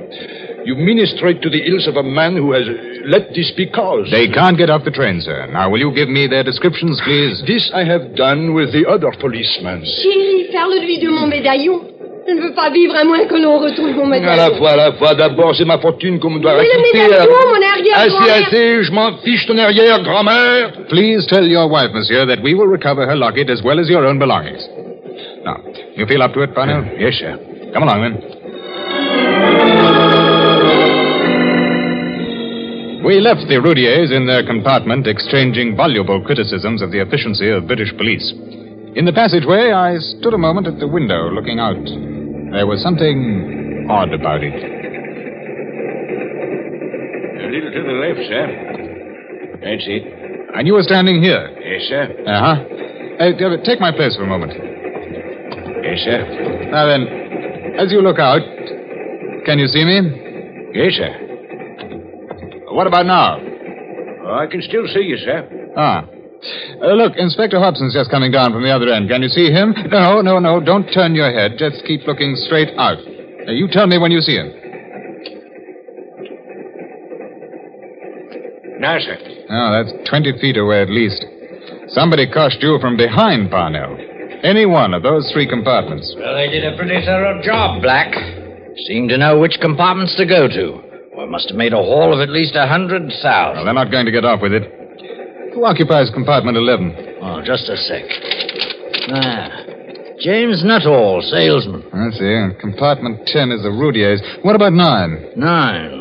You 0.68 0.76
ministrate 0.76 1.40
to 1.40 1.48
the 1.48 1.64
ills 1.64 1.88
of 1.88 1.96
a 1.96 2.02
man 2.02 2.36
who 2.36 2.52
has 2.52 2.68
let 3.08 3.32
this 3.32 3.52
be 3.56 3.68
caused. 3.68 4.12
They 4.12 4.28
can't 4.28 4.56
get 4.56 4.68
off 4.68 4.84
the 4.84 4.90
train, 4.92 5.20
sir. 5.20 5.46
Now, 5.48 5.70
will 5.70 5.80
you 5.80 5.92
give 5.94 6.08
me 6.08 6.26
their 6.26 6.44
descriptions, 6.44 7.00
please? 7.04 7.42
This 7.46 7.70
I 7.72 7.84
have 7.84 8.16
done 8.16 8.52
with 8.52 8.72
the 8.72 8.84
other 8.88 9.12
policemen. 9.20 9.80
Chérie, 9.80 10.52
parle-lui 10.52 11.00
de 11.00 11.08
mon 11.08 11.28
médaillon. 11.28 11.93
Je 12.26 12.32
ne 12.32 12.40
veux 12.40 12.54
pas 12.54 12.70
vivre 12.70 12.94
à 12.96 13.04
moins 13.04 13.26
que 13.26 13.34
l'on 13.34 13.58
retrouve 13.58 13.94
mon 13.96 14.10
À 14.10 14.16
ah, 14.16 14.36
la 14.36 14.50
fois, 14.56 14.70
à 14.70 14.76
la 14.76 14.92
fois, 14.92 15.14
d'abord, 15.14 15.54
c'est 15.54 15.66
ma 15.66 15.78
fortune 15.78 16.18
qu'on 16.18 16.30
me 16.30 16.40
doit 16.40 16.56
Mais 16.56 16.64
le 16.64 16.70
raconter. 16.70 17.28
mon 17.28 17.62
arrière-grand-mère. 17.62 18.34
Assez, 18.34 18.44
assez, 18.44 18.84
je 18.84 18.92
m'en 18.92 19.18
fiche 19.18 19.46
ton 19.46 19.58
arrière, 19.58 20.02
grand-mère. 20.02 20.72
Please 20.88 21.26
tell 21.26 21.46
your 21.46 21.68
wife, 21.70 21.92
monsieur, 21.92 22.24
that 22.26 22.42
we 22.42 22.54
will 22.54 22.68
recover 22.68 23.06
her 23.06 23.14
locket 23.14 23.50
as 23.50 23.62
well 23.62 23.78
as 23.78 23.90
your 23.90 24.06
own 24.06 24.18
belongings. 24.18 24.66
Now, 25.44 25.58
you 25.96 26.06
feel 26.06 26.22
up 26.22 26.32
to 26.32 26.42
it, 26.42 26.54
Parnell? 26.54 26.82
Hmm. 26.82 26.98
Yes, 26.98 27.14
sir. 27.18 27.36
Come 27.74 27.82
along, 27.82 28.00
then. 28.00 28.14
We 33.04 33.20
left 33.20 33.44
the 33.48 33.60
Roudiers 33.60 34.16
in 34.16 34.26
their 34.26 34.46
compartment 34.46 35.06
exchanging 35.06 35.76
voluble 35.76 36.24
criticisms 36.24 36.80
of 36.80 36.90
the 36.90 37.02
efficiency 37.02 37.50
of 37.50 37.66
British 37.66 37.94
police. 37.98 38.32
In 38.94 39.04
the 39.04 39.12
passageway, 39.12 39.72
I 39.72 39.98
stood 39.98 40.34
a 40.34 40.38
moment 40.38 40.68
at 40.68 40.78
the 40.78 40.86
window 40.86 41.28
looking 41.28 41.58
out. 41.58 41.74
There 42.54 42.66
was 42.66 42.80
something 42.80 43.88
odd 43.90 44.14
about 44.14 44.38
it. 44.44 44.54
A 47.34 47.46
little 47.50 47.72
to 47.74 47.82
the 47.82 47.96
left, 47.98 48.22
sir. 48.30 48.46
That's 49.66 49.82
it. 49.90 50.04
And 50.54 50.66
you 50.68 50.74
were 50.74 50.84
standing 50.86 51.20
here. 51.20 51.42
Yes, 51.58 51.88
sir. 51.90 52.06
Uh-huh. 52.22 52.54
Uh, 53.18 53.34
take 53.66 53.80
my 53.80 53.90
place 53.90 54.14
for 54.14 54.22
a 54.22 54.30
moment. 54.30 54.52
Yes, 54.54 55.98
sir. 56.06 56.70
Now 56.70 56.86
then, 56.86 57.02
as 57.78 57.90
you 57.90 58.00
look 58.00 58.20
out, 58.20 58.46
can 59.44 59.58
you 59.58 59.66
see 59.66 59.84
me? 59.84 60.70
Yes, 60.72 60.94
sir. 60.94 61.10
What 62.70 62.86
about 62.86 63.06
now? 63.06 63.40
Oh, 64.22 64.38
I 64.38 64.46
can 64.46 64.62
still 64.62 64.86
see 64.86 65.02
you, 65.02 65.16
sir. 65.18 65.72
Ah. 65.76 66.06
Uh, 66.82 66.92
look, 66.92 67.14
Inspector 67.16 67.56
Hobson's 67.58 67.94
just 67.94 68.10
coming 68.10 68.30
down 68.30 68.52
from 68.52 68.62
the 68.62 68.70
other 68.70 68.88
end. 68.88 69.08
Can 69.08 69.22
you 69.22 69.28
see 69.28 69.50
him? 69.50 69.74
No, 69.90 70.20
no, 70.20 70.38
no. 70.38 70.60
Don't 70.60 70.84
turn 70.92 71.14
your 71.14 71.32
head. 71.32 71.56
Just 71.58 71.84
keep 71.86 72.06
looking 72.06 72.34
straight 72.36 72.70
out. 72.76 72.98
Uh, 72.98 73.52
you 73.52 73.68
tell 73.70 73.86
me 73.86 73.98
when 73.98 74.10
you 74.10 74.20
see 74.20 74.36
him. 74.36 74.52
Now, 78.80 78.98
sir. 78.98 79.16
Oh, 79.48 79.70
that's 79.72 80.08
20 80.10 80.38
feet 80.40 80.56
away 80.56 80.82
at 80.82 80.90
least. 80.90 81.24
Somebody 81.88 82.26
coshed 82.26 82.60
you 82.60 82.78
from 82.80 82.96
behind, 82.96 83.50
Parnell. 83.50 83.96
Any 84.42 84.66
one 84.66 84.92
of 84.92 85.02
those 85.02 85.30
three 85.32 85.48
compartments. 85.48 86.14
Well, 86.18 86.34
they 86.34 86.48
did 86.50 86.64
a 86.64 86.76
pretty 86.76 87.00
thorough 87.06 87.40
job, 87.42 87.80
Black. 87.80 88.12
Seemed 88.86 89.08
to 89.10 89.16
know 89.16 89.38
which 89.38 89.56
compartments 89.60 90.14
to 90.16 90.26
go 90.26 90.48
to. 90.48 90.82
Well, 91.16 91.26
must 91.28 91.48
have 91.48 91.56
made 91.56 91.72
a 91.72 91.76
haul 91.76 92.12
of 92.12 92.20
at 92.20 92.28
least 92.28 92.56
a 92.56 92.66
hundred 92.66 93.10
thousand. 93.22 93.56
Well, 93.56 93.64
they're 93.64 93.72
not 93.74 93.90
going 93.90 94.06
to 94.06 94.12
get 94.12 94.24
off 94.24 94.42
with 94.42 94.52
it. 94.52 94.83
Who 95.54 95.64
occupies 95.64 96.10
compartment 96.12 96.56
11? 96.56 97.18
Oh, 97.22 97.40
just 97.44 97.68
a 97.68 97.76
sec. 97.76 98.04
Ah, 99.08 99.48
James 100.20 100.64
Nuttall, 100.64 101.22
salesman. 101.22 101.84
I 101.92 102.10
see. 102.10 102.60
Compartment 102.60 103.26
10 103.26 103.52
is 103.52 103.62
the 103.62 103.70
Roudiers. 103.70 104.20
What 104.42 104.56
about 104.56 104.72
9? 104.72 105.32
Nine. 105.36 106.00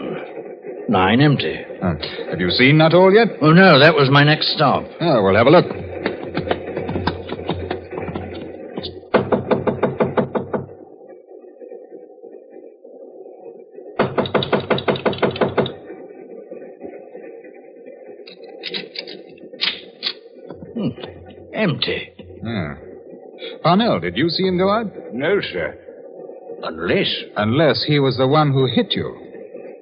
Nine 0.89 1.21
empty. 1.21 1.55
Uh, 1.81 1.93
have 2.29 2.39
you 2.39 2.49
seen 2.49 2.77
Nuttall 2.77 3.13
yet? 3.13 3.27
Oh, 3.41 3.51
no, 3.51 3.79
that 3.79 3.93
was 3.93 4.09
my 4.11 4.23
next 4.23 4.53
stop. 4.55 4.83
Oh, 4.99 5.23
we'll 5.23 5.35
have 5.35 5.47
a 5.47 5.51
look. 5.51 5.65
Empty. 21.54 22.10
Yeah. 22.43 22.76
Parnell, 23.62 24.00
did 24.00 24.17
you 24.17 24.30
see 24.30 24.43
him 24.43 24.58
go 24.58 24.69
out? 24.69 24.88
No, 25.13 25.39
sir. 25.41 25.78
Unless. 26.63 27.13
Unless 27.38 27.84
he 27.88 28.00
was 28.00 28.17
the 28.17 28.28
one 28.28 28.52
who 28.52 28.65
hit 28.67 28.93
you. 28.93 29.19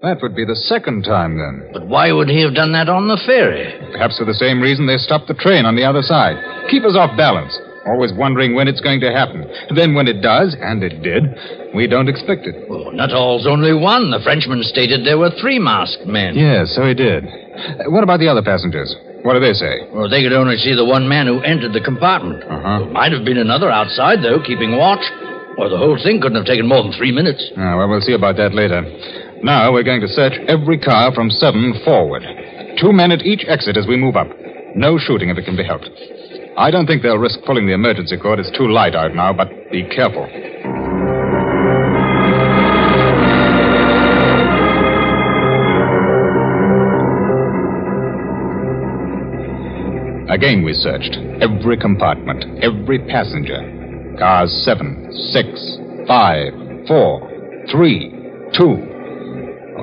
That 0.02 0.18
would 0.24 0.36
be 0.36 0.46
the 0.46 0.56
second 0.56 1.04
time, 1.04 1.38
then. 1.38 1.70
But 1.74 1.86
why 1.88 2.12
would 2.12 2.28
he 2.28 2.42
have 2.42 2.56
done 2.56 2.74
that 2.74 2.90
on 2.90 3.08
the 3.08 3.22
ferry? 3.26 3.70
Perhaps 3.94 4.18
for 4.18 4.26
the 4.26 4.34
same 4.34 4.60
reason 4.60 4.88
they 4.88 4.98
stopped 4.98 5.28
the 5.28 5.36
train 5.38 5.66
on 5.66 5.76
the 5.76 5.86
other 5.86 6.02
side. 6.02 6.38
Keep 6.72 6.86
us 6.86 6.98
off 6.98 7.16
balance. 7.16 7.54
Always 7.86 8.14
wondering 8.14 8.56
when 8.56 8.68
it's 8.68 8.82
going 8.82 9.00
to 9.02 9.12
happen. 9.12 9.46
Then 9.76 9.94
when 9.94 10.08
it 10.08 10.22
does, 10.22 10.56
and 10.60 10.82
it 10.84 11.02
did, 11.02 11.24
we 11.74 11.86
don't 11.86 12.10
expect 12.10 12.46
it. 12.46 12.70
Well, 12.70 12.92
Nuttall's 12.92 13.46
only 13.46 13.74
one. 13.74 14.10
The 14.10 14.22
Frenchman 14.24 14.62
stated 14.64 15.06
there 15.06 15.18
were 15.18 15.32
three 15.42 15.58
masked 15.58 16.06
men. 16.06 16.34
Yes, 16.38 16.74
so 16.76 16.86
he 16.86 16.94
did. 16.94 17.26
Uh, 17.26 17.90
what 17.90 18.04
about 18.04 18.20
the 18.20 18.28
other 18.28 18.42
passengers? 18.44 18.94
What 19.24 19.34
do 19.34 19.40
they 19.40 19.54
say? 19.54 19.86
Well, 19.94 20.10
they 20.10 20.24
could 20.24 20.34
only 20.34 20.58
see 20.58 20.74
the 20.74 20.86
one 20.86 21.08
man 21.08 21.28
who 21.28 21.42
entered 21.42 21.74
the 21.74 21.82
compartment. 21.82 22.44
Uh-huh. 22.44 22.80
There 22.86 22.90
might 22.90 23.12
have 23.12 23.24
been 23.24 23.38
another 23.38 23.70
outside, 23.70 24.20
though, 24.24 24.42
keeping 24.42 24.78
watch. 24.78 25.04
Or 25.58 25.70
the 25.70 25.78
whole 25.78 26.00
thing 26.02 26.22
couldn't 26.22 26.38
have 26.38 26.46
taken 26.48 26.66
more 26.66 26.82
than 26.82 26.94
three 26.94 27.12
minutes. 27.12 27.44
Ah, 27.58 27.78
well, 27.78 27.88
we'll 27.90 28.02
see 28.02 28.14
about 28.14 28.38
that 28.38 28.56
later. 28.56 28.82
Now 29.44 29.74
we're 29.74 29.84
going 29.84 30.02
to 30.02 30.08
search 30.08 30.34
every 30.48 30.80
car 30.80 31.14
from 31.14 31.30
7 31.30 31.82
forward. 31.84 32.24
Two 32.80 32.92
men 32.94 33.12
at 33.12 33.22
each 33.22 33.44
exit 33.48 33.78
as 33.78 33.86
we 33.86 33.98
move 33.98 34.16
up. 34.16 34.28
No 34.76 34.98
shooting 34.98 35.30
if 35.30 35.38
it 35.38 35.46
can 35.46 35.58
be 35.58 35.64
helped. 35.64 35.90
I 36.58 36.72
don't 36.72 36.88
think 36.88 37.02
they'll 37.04 37.18
risk 37.18 37.40
pulling 37.46 37.68
the 37.68 37.74
emergency 37.74 38.18
cord. 38.18 38.40
It's 38.40 38.52
too 38.58 38.72
light 38.72 38.96
out 38.96 39.14
now, 39.14 39.34
but 39.34 39.50
be 39.72 39.84
careful. 39.84 40.26
Again, 50.32 50.64
we 50.64 50.72
searched 50.72 51.20
every 51.42 51.76
compartment, 51.76 52.64
every 52.64 53.00
passenger. 53.00 54.16
Cars 54.18 54.50
seven, 54.64 55.12
six, 55.12 55.76
five, 56.08 56.54
four, 56.88 57.20
three, 57.70 58.16
two. 58.56 58.80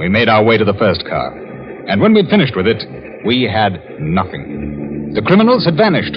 We 0.01 0.09
made 0.09 0.31
our 0.31 0.43
way 0.43 0.57
to 0.57 0.65
the 0.65 0.73
first 0.81 1.05
car. 1.05 1.37
And 1.87 2.01
when 2.01 2.15
we'd 2.15 2.31
finished 2.31 2.57
with 2.57 2.67
it, 2.67 2.81
we 3.27 3.45
had 3.45 4.01
nothing. 4.01 5.13
The 5.13 5.21
criminals 5.21 5.67
had 5.67 5.77
vanished. 5.77 6.17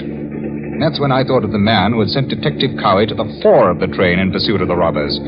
That's 0.80 0.98
when 0.98 1.12
I 1.12 1.24
thought 1.24 1.44
of 1.44 1.52
the 1.52 1.60
man 1.60 1.92
who 1.92 2.00
had 2.00 2.08
sent 2.08 2.32
Detective 2.32 2.70
Cowie 2.80 3.06
to 3.08 3.14
the 3.14 3.38
fore 3.42 3.68
of 3.68 3.80
the 3.80 3.86
train 3.86 4.18
in 4.18 4.32
pursuit 4.32 4.62
of 4.62 4.68
the 4.68 4.76
robbers. 4.76 5.20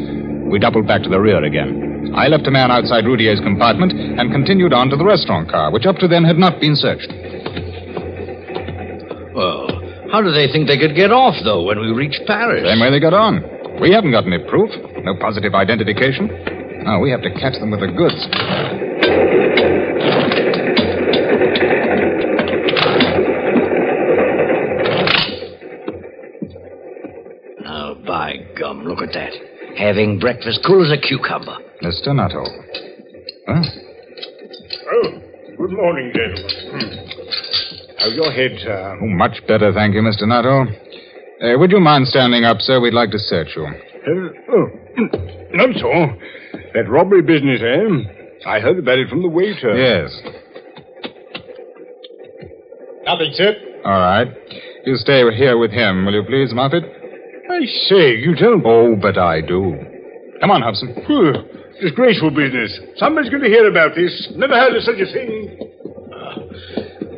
We 0.49 0.59
doubled 0.59 0.88
back 0.88 1.03
to 1.03 1.11
the 1.11 1.21
rear 1.21 1.45
again. 1.45 2.12
I 2.17 2.29
left 2.29 2.47
a 2.47 2.51
man 2.51 2.71
outside 2.71 3.05
Roudier's 3.05 3.40
compartment 3.40 3.93
and 3.93 4.33
continued 4.33 4.73
on 4.73 4.88
to 4.88 4.97
the 4.97 5.05
restaurant 5.05 5.51
car, 5.51 5.71
which 5.71 5.85
up 5.85 5.97
to 5.97 6.09
then 6.09 6.25
had 6.25 6.38
not 6.38 6.59
been 6.59 6.75
searched. 6.75 7.12
Well, 10.14 10.22
how 10.22 10.29
do 10.29 10.33
they 10.33 10.46
think 10.46 10.68
they 10.68 10.79
could 10.79 10.94
get 10.94 11.11
off, 11.11 11.35
though, 11.42 11.64
when 11.64 11.81
we 11.81 11.90
reach 11.90 12.14
Paris? 12.24 12.62
Same 12.62 12.79
way 12.79 12.88
they 12.88 13.00
got 13.00 13.14
on. 13.14 13.42
We 13.81 13.90
haven't 13.90 14.12
got 14.12 14.24
any 14.24 14.38
proof, 14.46 14.70
no 15.03 15.16
positive 15.18 15.55
identification. 15.57 16.31
Now 16.85 17.00
we 17.00 17.11
have 17.11 17.22
to 17.22 17.31
catch 17.35 17.55
them 17.59 17.72
with 17.72 17.81
the 17.81 17.90
goods. 17.90 18.14
Oh, 27.66 27.96
by 28.07 28.37
gum, 28.57 28.85
look 28.85 29.03
at 29.03 29.12
that. 29.14 29.33
Having 29.77 30.20
breakfast 30.20 30.61
cool 30.64 30.85
as 30.85 30.96
a 30.96 31.00
cucumber. 31.00 31.59
Mr. 31.83 32.14
Nuttall. 32.14 32.46
Huh? 33.48 33.62
Oh, 34.92 35.11
good 35.59 35.72
morning, 35.72 36.12
gentlemen. 36.14 36.98
Hmm. 37.00 37.04
How's 38.05 38.12
your 38.17 38.33
head, 38.33 38.53
sir? 38.61 38.99
Oh, 39.01 39.07
much 39.07 39.40
better, 39.49 39.73
thank 39.73 39.95
you, 39.95 40.03
Mr. 40.03 40.29
Nuttall. 40.29 40.69
Uh, 41.40 41.59
would 41.59 41.71
you 41.71 41.81
mind 41.81 42.07
standing 42.07 42.45
up, 42.45 42.61
sir? 42.61 42.79
We'd 42.79 42.93
like 42.93 43.11
to 43.12 43.19
search 43.19 43.49
you. 43.57 43.64
Uh, 43.64 44.53
oh, 44.53 44.67
not 45.55 45.75
so. 45.81 45.88
That 46.75 46.90
robbery 46.90 47.23
business, 47.23 47.62
eh? 47.62 48.47
I 48.47 48.61
heard 48.61 48.79
about 48.79 48.99
it 48.99 49.09
from 49.09 49.23
the 49.23 49.29
waiter. 49.29 49.73
Yes. 49.73 50.12
Nothing, 53.07 53.33
sir. 53.33 53.55
All 53.87 53.99
right. 53.99 54.29
You 54.85 54.97
stay 54.97 55.23
here 55.35 55.57
with 55.57 55.71
him, 55.71 56.05
will 56.05 56.12
you 56.12 56.25
please, 56.25 56.53
Moffat? 56.53 56.85
I 56.85 57.61
say, 57.88 58.17
you 58.17 58.35
don't. 58.35 58.62
Oh, 58.67 58.97
but 59.01 59.17
I 59.17 59.40
do. 59.40 59.79
Come 60.43 60.51
on, 60.51 60.61
Hobson. 60.61 60.93
Disgraceful 61.81 62.33
business. 62.33 62.79
Somebody's 62.97 63.31
going 63.31 63.45
to 63.45 63.49
hear 63.49 63.67
about 63.67 63.95
this. 63.97 64.31
Never 64.37 64.53
heard 64.53 64.77
of 64.77 64.83
such 64.83 65.01
a 65.01 65.11
thing. 65.11 65.71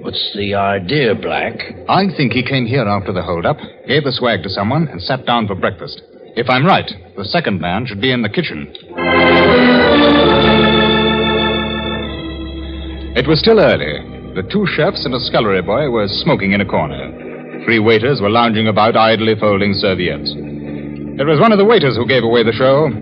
What's 0.07 0.33
the 0.37 0.55
idea, 0.55 1.16
Black? 1.16 1.59
I 1.88 2.07
think 2.16 2.31
he 2.31 2.47
came 2.47 2.64
here 2.64 2.87
after 2.87 3.12
the 3.12 3.23
holdup, 3.27 3.57
gave 3.88 4.05
the 4.05 4.12
swag 4.12 4.45
to 4.45 4.49
someone, 4.49 4.87
and 4.87 5.03
sat 5.03 5.27
down 5.27 5.49
for 5.49 5.57
breakfast. 5.57 6.01
If 6.37 6.49
I'm 6.49 6.64
right, 6.64 6.88
the 7.16 7.25
second 7.25 7.61
man 7.61 7.87
should 7.87 8.01
be 8.01 8.12
in 8.12 8.23
the 8.23 8.29
kitchen. 8.29 8.71
It 13.19 13.27
was 13.27 13.40
still 13.40 13.59
early. 13.59 13.99
The 14.38 14.47
two 14.47 14.64
chefs 14.77 15.05
and 15.05 15.12
a 15.12 15.19
scullery 15.19 15.61
boy 15.61 15.90
were 15.90 16.07
smoking 16.07 16.53
in 16.53 16.61
a 16.61 16.64
corner. 16.64 17.11
Three 17.64 17.81
waiters 17.81 18.21
were 18.21 18.31
lounging 18.31 18.69
about 18.69 18.97
idly 18.97 19.35
folding 19.35 19.75
serviettes. 19.75 20.31
It 20.31 21.27
was 21.27 21.40
one 21.40 21.51
of 21.51 21.59
the 21.59 21.64
waiters 21.64 21.97
who 21.97 22.07
gave 22.07 22.23
away 22.23 22.45
the 22.45 22.55
show. 22.55 22.95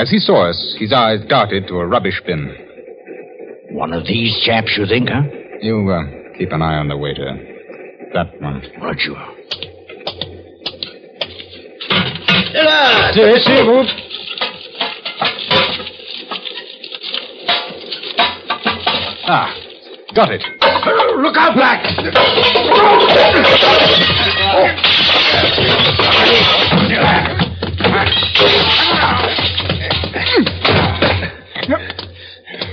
As 0.00 0.08
he 0.08 0.18
saw 0.18 0.48
us, 0.48 0.76
his 0.78 0.94
eyes 0.94 1.20
darted 1.28 1.68
to 1.68 1.74
a 1.74 1.86
rubbish 1.86 2.22
bin. 2.24 2.56
One 3.72 3.92
of 3.92 4.06
these 4.06 4.32
chaps, 4.46 4.72
you 4.78 4.86
think, 4.86 5.10
huh? 5.10 5.24
You 5.60 5.90
uh, 5.90 6.17
keep 6.38 6.52
an 6.52 6.62
eye 6.62 6.76
on 6.76 6.86
the 6.86 6.96
waiter. 6.96 7.34
That 8.14 8.40
one. 8.40 8.62
Roger. 8.80 9.14
Ah, 19.30 19.52
got 20.14 20.30
it. 20.30 20.42
Look 21.20 21.36
out, 21.36 21.54
Black! 21.54 21.84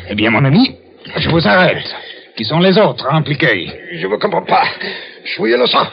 Eh 0.08 0.15
bien, 0.15 0.30
mon 0.30 0.45
ami, 0.45 0.78
je 1.17 1.30
vous 1.30 1.47
arrête. 1.47 1.94
Qui 2.36 2.43
sont 2.43 2.60
les 2.60 2.78
autres 2.78 3.08
impliqués? 3.12 3.71
Je 3.93 4.08
ne 4.08 4.15
comprends 4.17 4.43
pas. 4.45 4.65
Je 5.24 5.32
suis 5.32 5.54
innocent. 5.54 5.88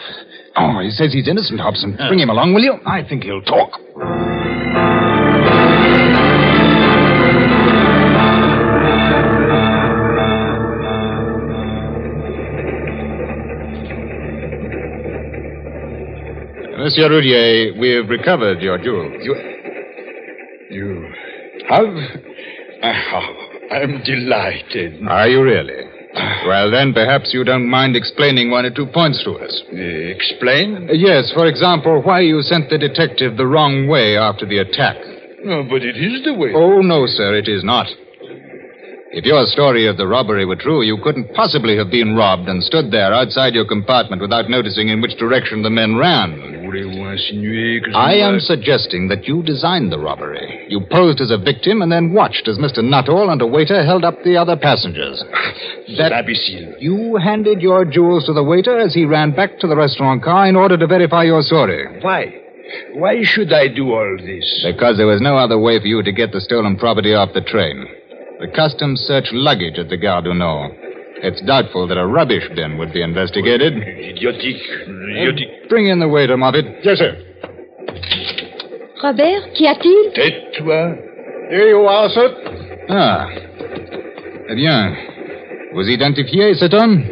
Oh, 0.57 0.81
he 0.81 0.91
says 0.91 1.13
he's 1.13 1.29
innocent, 1.29 1.61
Hobson. 1.61 1.97
Ah. 1.99 2.09
Bring 2.09 2.19
him 2.21 2.31
along, 2.31 2.53
will 2.53 2.63
you? 2.65 2.75
I 2.85 3.03
think 3.05 3.25
he'll 3.25 3.43
talk. 3.43 3.79
Monsieur 16.79 17.09
Roudier, 17.09 17.79
we've 17.79 18.09
recovered 18.09 18.61
your 18.61 18.79
jewels. 18.79 19.15
You. 19.23 19.37
You 20.71 21.07
have? 21.69 21.87
Ah, 22.83 23.13
oh, 23.15 23.75
I'm 23.77 24.03
delighted. 24.03 25.07
Are 25.07 25.29
you 25.29 25.43
really? 25.43 25.82
Well, 26.47 26.71
then, 26.71 26.93
perhaps 26.93 27.33
you 27.33 27.45
don't 27.45 27.69
mind 27.69 27.97
explaining 27.97 28.51
one 28.51 28.65
or 28.65 28.71
two 28.71 28.87
points 28.87 29.23
to 29.25 29.33
us. 29.39 29.63
Uh, 29.73 29.77
explain? 29.77 30.89
Uh, 30.91 30.93
yes, 30.93 31.33
for 31.35 31.47
example, 31.47 32.03
why 32.03 32.21
you 32.21 32.43
sent 32.43 32.71
the 32.71 32.79
detective 32.79 33.37
the 33.37 33.47
wrong 33.47 33.87
way 33.87 34.17
after 34.17 34.47
the 34.47 34.59
attack. 34.59 34.97
No, 35.45 35.63
but 35.63 35.83
it 35.83 35.97
is 35.97 36.25
the 36.25 36.35
way. 36.35 36.53
Oh, 36.55 36.81
no, 36.81 37.07
sir, 37.07 37.35
it 37.35 37.49
is 37.49 37.65
not. 37.65 37.87
If 39.15 39.27
your 39.27 39.45
story 39.45 39.87
of 39.87 39.99
the 39.99 40.07
robbery 40.07 40.47
were 40.47 40.57
true, 40.57 40.83
you 40.83 40.97
couldn't 41.05 41.35
possibly 41.35 41.77
have 41.77 41.91
been 41.91 42.17
robbed 42.17 42.49
and 42.49 42.65
stood 42.65 42.91
there 42.91 43.13
outside 43.13 43.53
your 43.53 43.67
compartment 43.67 44.23
without 44.23 44.49
noticing 44.49 44.89
in 44.89 45.03
which 45.03 45.19
direction 45.19 45.63
the 45.63 45.69
men 45.71 45.97
ran. 45.97 46.52
Voulez-vous 46.73 47.05
insinuer 47.05 47.83
que 47.83 47.93
I 47.95 48.15
am 48.15 48.41
suggesting 48.41 49.09
that 49.09 49.29
you 49.29 49.43
designed 49.43 49.93
the 49.93 49.99
robbery. 49.99 50.67
You 50.71 50.81
posed 50.81 51.21
as 51.21 51.31
a 51.31 51.37
victim 51.37 51.83
and 51.83 51.93
then 51.93 52.15
watched 52.15 52.49
as 52.49 52.57
Mr. 52.57 52.83
Nuttall 52.83 53.29
and 53.29 53.43
a 53.43 53.47
waiter 53.47 53.85
held 53.85 54.05
up 54.05 54.23
the 54.25 54.39
other 54.39 54.57
passengers. 54.57 55.23
That. 55.99 56.25
You 56.79 57.17
handed 57.17 57.61
your 57.61 57.85
jewels 57.85 58.25
to 58.25 58.33
the 58.33 58.43
waiter 58.43 58.79
as 58.79 58.95
he 58.95 59.05
ran 59.05 59.33
back 59.33 59.59
to 59.59 59.67
the 59.67 59.77
restaurant 59.77 60.23
car 60.23 60.49
in 60.49 60.57
order 60.57 60.79
to 60.79 60.87
verify 60.87 61.25
your 61.25 61.43
story. 61.43 62.01
Why? 62.01 62.33
Why 62.95 63.23
should 63.23 63.53
I 63.53 63.69
do 63.69 63.93
all 63.93 64.17
this? 64.17 64.65
Because 64.65 64.97
there 64.97 65.07
was 65.07 65.21
no 65.21 65.37
other 65.37 65.59
way 65.59 65.79
for 65.81 65.87
you 65.87 66.03
to 66.03 66.13
get 66.13 66.33
the 66.33 66.41
stolen 66.41 66.79
property 66.79 67.13
off 67.13 67.35
the 67.35 67.43
train. 67.43 67.85
The 68.41 68.49
customs 68.49 69.01
searched 69.01 69.35
luggage 69.35 69.79
at 69.79 69.91
the 69.91 69.99
Gare 69.99 70.23
du 70.23 70.33
Nord. 70.33 70.73
It's 71.23 71.41
doubtful 71.43 71.87
that 71.87 71.97
a 71.97 72.07
rubbish 72.07 72.43
bin 72.57 72.79
would 72.79 72.93
be 72.93 73.01
investigated. 73.01 73.75
Idiotique. 73.77 74.63
Idiotique. 74.89 75.69
Bring 75.69 75.87
in 75.87 76.01
the 76.01 76.09
waiter, 76.09 76.37
Moffat. 76.37 76.65
Yes, 76.83 76.99
sir. 76.99 77.17
Robert, 79.03 79.55
qu'y 79.55 79.67
a-t-il 79.67 80.13
Tais-toi. 80.15 80.97
Here 81.51 81.69
you 81.69 81.87
are, 81.87 82.09
sir. 82.11 82.29
Ah. 82.89 83.29
Eh 84.49 84.55
bien. 84.55 84.97
Vous 85.75 85.89
identifiez 85.89 86.55
cet 86.55 86.75
homme? 86.75 87.03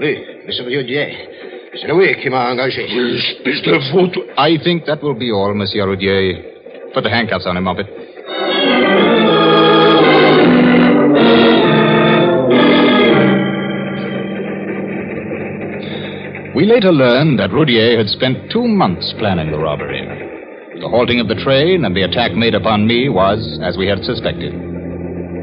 Oui, 0.00 0.18
monsieur 0.46 0.64
Roudier. 0.64 1.28
C'est 1.74 1.86
lui 1.88 2.14
qui 2.20 2.30
m'a 2.30 2.50
engagé. 2.50 2.84
Espèce 2.84 3.62
de 3.62 3.78
faute. 3.92 4.18
I 4.38 4.58
think 4.58 4.84
that 4.86 5.02
will 5.02 5.14
be 5.14 5.30
all, 5.32 5.54
Monsieur 5.54 5.84
Roudier. 5.84 6.44
Put 6.94 7.02
the 7.04 7.10
handcuffs 7.10 7.46
on 7.46 7.56
him, 7.56 7.64
Moffat. 7.64 7.86
We 16.60 16.66
later 16.66 16.92
learned 16.92 17.38
that 17.38 17.52
Roudier 17.56 17.96
had 17.96 18.08
spent 18.08 18.52
two 18.52 18.68
months 18.68 19.14
planning 19.18 19.50
the 19.50 19.56
robbery. 19.56 20.04
The 20.78 20.90
halting 20.90 21.18
of 21.18 21.26
the 21.26 21.40
train 21.42 21.86
and 21.86 21.96
the 21.96 22.02
attack 22.02 22.32
made 22.32 22.54
upon 22.54 22.86
me 22.86 23.08
was 23.08 23.58
as 23.64 23.78
we 23.78 23.86
had 23.86 24.04
suspected. 24.04 24.52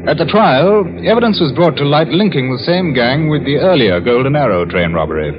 At 0.06 0.18
the 0.18 0.30
trial, 0.30 0.86
evidence 1.02 1.40
was 1.40 1.50
brought 1.56 1.74
to 1.78 1.84
light 1.84 2.06
linking 2.06 2.52
the 2.52 2.62
same 2.62 2.94
gang 2.94 3.28
with 3.28 3.44
the 3.44 3.56
earlier 3.56 3.98
Golden 3.98 4.36
Arrow 4.36 4.64
train 4.64 4.92
robbery. 4.92 5.34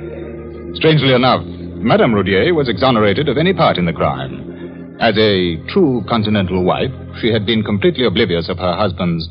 Strangely 0.75 1.13
enough, 1.13 1.45
Madame 1.47 2.11
Roudier 2.11 2.53
was 2.53 2.67
exonerated 2.67 3.29
of 3.29 3.37
any 3.37 3.53
part 3.53 3.77
in 3.77 3.85
the 3.85 3.95
crime. 3.95 4.97
As 4.99 5.15
a 5.15 5.63
true 5.71 6.03
continental 6.09 6.61
wife, 6.61 6.91
she 7.21 7.31
had 7.31 7.45
been 7.45 7.63
completely 7.63 8.05
oblivious 8.05 8.49
of 8.49 8.57
her 8.57 8.75
husband's 8.75 9.29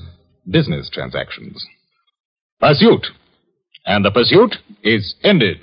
business 0.50 0.88
transactions. 0.88 1.62
Pursuit. 2.58 3.04
And 3.84 4.02
the 4.02 4.10
pursuit 4.10 4.56
is 4.82 5.14
ended. 5.22 5.58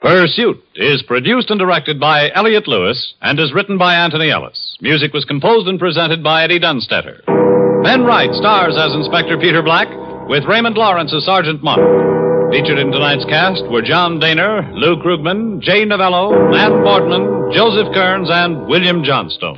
Pursuit 0.00 0.62
is 0.76 1.02
produced 1.02 1.50
and 1.50 1.58
directed 1.58 1.98
by 1.98 2.30
Elliott 2.32 2.68
Lewis 2.68 3.14
and 3.20 3.40
is 3.40 3.52
written 3.52 3.76
by 3.76 3.96
Anthony 3.96 4.30
Ellis. 4.30 4.76
Music 4.80 5.12
was 5.12 5.24
composed 5.24 5.66
and 5.66 5.80
presented 5.80 6.22
by 6.22 6.44
Eddie 6.44 6.60
Dunstedter. 6.60 7.65
Ben 7.86 8.02
Wright 8.02 8.34
stars 8.34 8.74
as 8.76 8.92
Inspector 8.94 9.38
Peter 9.38 9.62
Black 9.62 9.86
with 10.28 10.42
Raymond 10.42 10.74
Lawrence 10.74 11.14
as 11.14 11.24
Sergeant 11.24 11.62
Monk. 11.62 11.78
Featured 12.50 12.80
in 12.80 12.90
tonight's 12.90 13.24
cast 13.26 13.62
were 13.70 13.80
John 13.80 14.18
Dehner, 14.18 14.68
Lou 14.74 14.96
Krugman, 14.96 15.60
Jay 15.60 15.84
Novello, 15.84 16.52
Ann 16.52 16.82
Boardman, 16.82 17.52
Joseph 17.54 17.94
Kearns, 17.94 18.28
and 18.28 18.66
William 18.66 19.04
Johnstone. 19.04 19.54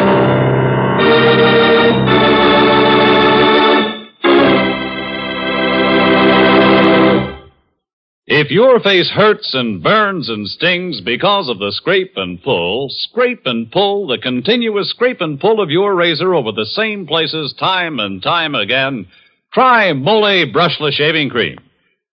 If 8.41 8.53
your 8.53 8.79
face 8.79 9.11
hurts 9.11 9.53
and 9.53 9.83
burns 9.83 10.29
and 10.29 10.47
stings 10.47 11.01
because 11.01 11.49
of 11.49 11.59
the 11.59 11.73
scrape 11.73 12.13
and 12.15 12.41
pull, 12.41 12.89
scrape 12.89 13.43
and 13.47 13.69
pull, 13.69 14.07
the 14.07 14.17
continuous 14.17 14.91
scrape 14.91 15.21
and 15.21 15.41
pull 15.41 15.61
of 15.61 15.71
your 15.71 15.97
razor 15.97 16.33
over 16.33 16.53
the 16.53 16.65
same 16.65 17.05
places 17.05 17.53
time 17.59 17.99
and 17.99 18.23
time 18.23 18.55
again, 18.55 19.09
try 19.53 19.93
Mole 19.93 20.47
Brushless 20.53 20.93
Shaving 20.93 21.31
Cream. 21.31 21.59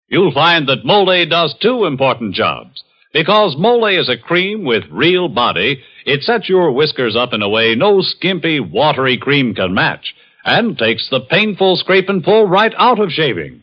You'll 0.09 0.33
find 0.33 0.67
that 0.67 0.87
Mole 0.87 1.27
does 1.29 1.55
two 1.61 1.85
important 1.85 2.35
jobs. 2.35 2.83
Because 3.13 3.55
Mole 3.59 3.85
is 3.89 4.09
a 4.09 4.17
cream 4.17 4.65
with 4.65 4.85
real 4.91 5.29
body, 5.29 5.83
it 6.07 6.23
sets 6.23 6.49
your 6.49 6.73
whiskers 6.73 7.15
up 7.15 7.35
in 7.35 7.43
a 7.43 7.51
way 7.51 7.75
no 7.75 8.01
skimpy, 8.01 8.61
watery 8.61 9.19
cream 9.19 9.55
can 9.55 9.75
match, 9.75 10.15
and 10.43 10.79
takes 10.79 11.07
the 11.11 11.21
painful 11.21 11.77
scrape 11.77 12.09
and 12.09 12.25
pull 12.25 12.47
right 12.47 12.73
out 12.79 12.99
of 12.99 13.11
shaving. 13.11 13.61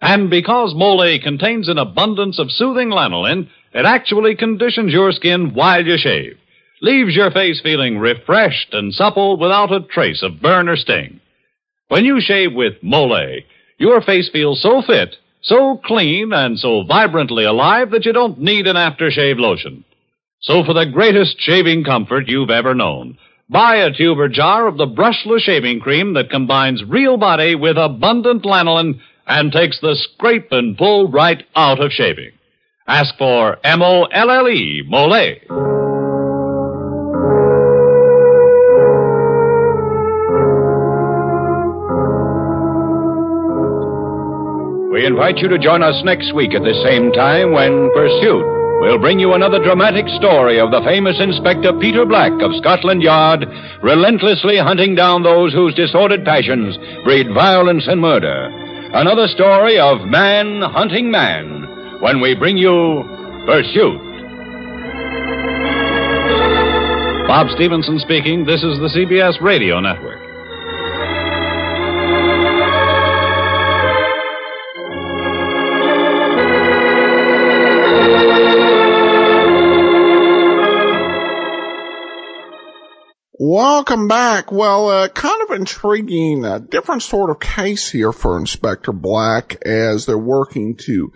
And 0.00 0.30
because 0.30 0.74
Mole 0.74 1.18
contains 1.22 1.68
an 1.68 1.78
abundance 1.78 2.38
of 2.38 2.50
soothing 2.50 2.90
lanolin, 2.90 3.48
it 3.72 3.84
actually 3.84 4.34
conditions 4.34 4.92
your 4.92 5.12
skin 5.12 5.52
while 5.54 5.84
you 5.84 5.96
shave. 5.98 6.38
Leaves 6.82 7.14
your 7.14 7.30
face 7.30 7.60
feeling 7.62 7.98
refreshed 7.98 8.72
and 8.72 8.94
supple 8.94 9.36
without 9.36 9.72
a 9.72 9.80
trace 9.80 10.22
of 10.22 10.40
burn 10.40 10.68
or 10.68 10.76
sting. 10.76 11.20
When 11.88 12.04
you 12.04 12.20
shave 12.20 12.54
with 12.54 12.82
Mole, 12.82 13.40
your 13.78 14.00
face 14.00 14.30
feels 14.32 14.62
so 14.62 14.82
fit, 14.86 15.16
so 15.42 15.80
clean, 15.84 16.32
and 16.32 16.58
so 16.58 16.84
vibrantly 16.84 17.44
alive 17.44 17.90
that 17.90 18.06
you 18.06 18.12
don't 18.12 18.40
need 18.40 18.66
an 18.66 18.76
aftershave 18.76 19.38
lotion. 19.38 19.84
So 20.40 20.64
for 20.64 20.72
the 20.72 20.86
greatest 20.86 21.38
shaving 21.40 21.84
comfort 21.84 22.28
you've 22.28 22.50
ever 22.50 22.74
known, 22.74 23.18
buy 23.50 23.76
a 23.76 23.92
tube 23.92 24.18
or 24.18 24.28
jar 24.28 24.66
of 24.66 24.78
the 24.78 24.86
brushless 24.86 25.40
shaving 25.40 25.80
cream 25.80 26.14
that 26.14 26.30
combines 26.30 26.82
real 26.84 27.18
body 27.18 27.54
with 27.54 27.76
abundant 27.76 28.44
lanolin 28.44 29.00
and 29.30 29.52
takes 29.52 29.80
the 29.80 29.94
scrape 29.94 30.50
and 30.50 30.76
pull 30.76 31.08
right 31.08 31.46
out 31.54 31.80
of 31.80 31.92
shaving. 31.92 32.32
Ask 32.88 33.16
for 33.16 33.58
M-O-L-L-E, 33.62 34.82
Mole. 34.88 35.36
We 44.92 45.06
invite 45.06 45.38
you 45.38 45.48
to 45.48 45.58
join 45.58 45.84
us 45.84 46.02
next 46.04 46.34
week 46.34 46.52
at 46.52 46.62
the 46.62 46.74
same 46.84 47.12
time 47.12 47.52
when 47.52 47.88
Pursuit 47.94 48.44
will 48.82 48.98
bring 48.98 49.20
you 49.20 49.34
another 49.34 49.62
dramatic 49.62 50.08
story 50.18 50.58
of 50.58 50.72
the 50.72 50.82
famous 50.84 51.20
Inspector 51.20 51.72
Peter 51.78 52.04
Black 52.04 52.32
of 52.42 52.50
Scotland 52.56 53.00
Yard, 53.00 53.46
relentlessly 53.80 54.58
hunting 54.58 54.96
down 54.96 55.22
those 55.22 55.52
whose 55.52 55.74
disordered 55.76 56.24
passions 56.24 56.76
breed 57.04 57.28
violence 57.32 57.86
and 57.86 58.00
murder. 58.00 58.59
Another 58.92 59.28
story 59.28 59.78
of 59.78 60.00
man 60.08 60.62
hunting 60.62 61.12
man 61.12 62.00
when 62.00 62.20
we 62.20 62.34
bring 62.34 62.56
you 62.56 63.04
Pursuit. 63.46 64.00
Bob 67.28 67.48
Stevenson 67.54 68.00
speaking. 68.00 68.44
This 68.44 68.64
is 68.64 68.78
the 68.80 68.90
CBS 68.92 69.40
Radio 69.40 69.78
Network. 69.78 70.19
Welcome 83.52 84.06
back. 84.06 84.52
Well, 84.52 84.88
uh, 84.88 85.08
kind 85.08 85.42
of 85.42 85.50
intriguing, 85.50 86.44
uh, 86.44 86.60
different 86.60 87.02
sort 87.02 87.30
of 87.30 87.40
case 87.40 87.90
here 87.90 88.12
for 88.12 88.38
Inspector 88.38 88.92
Black 88.92 89.60
as 89.66 90.06
they're 90.06 90.16
working 90.16 90.76
to 90.86 91.12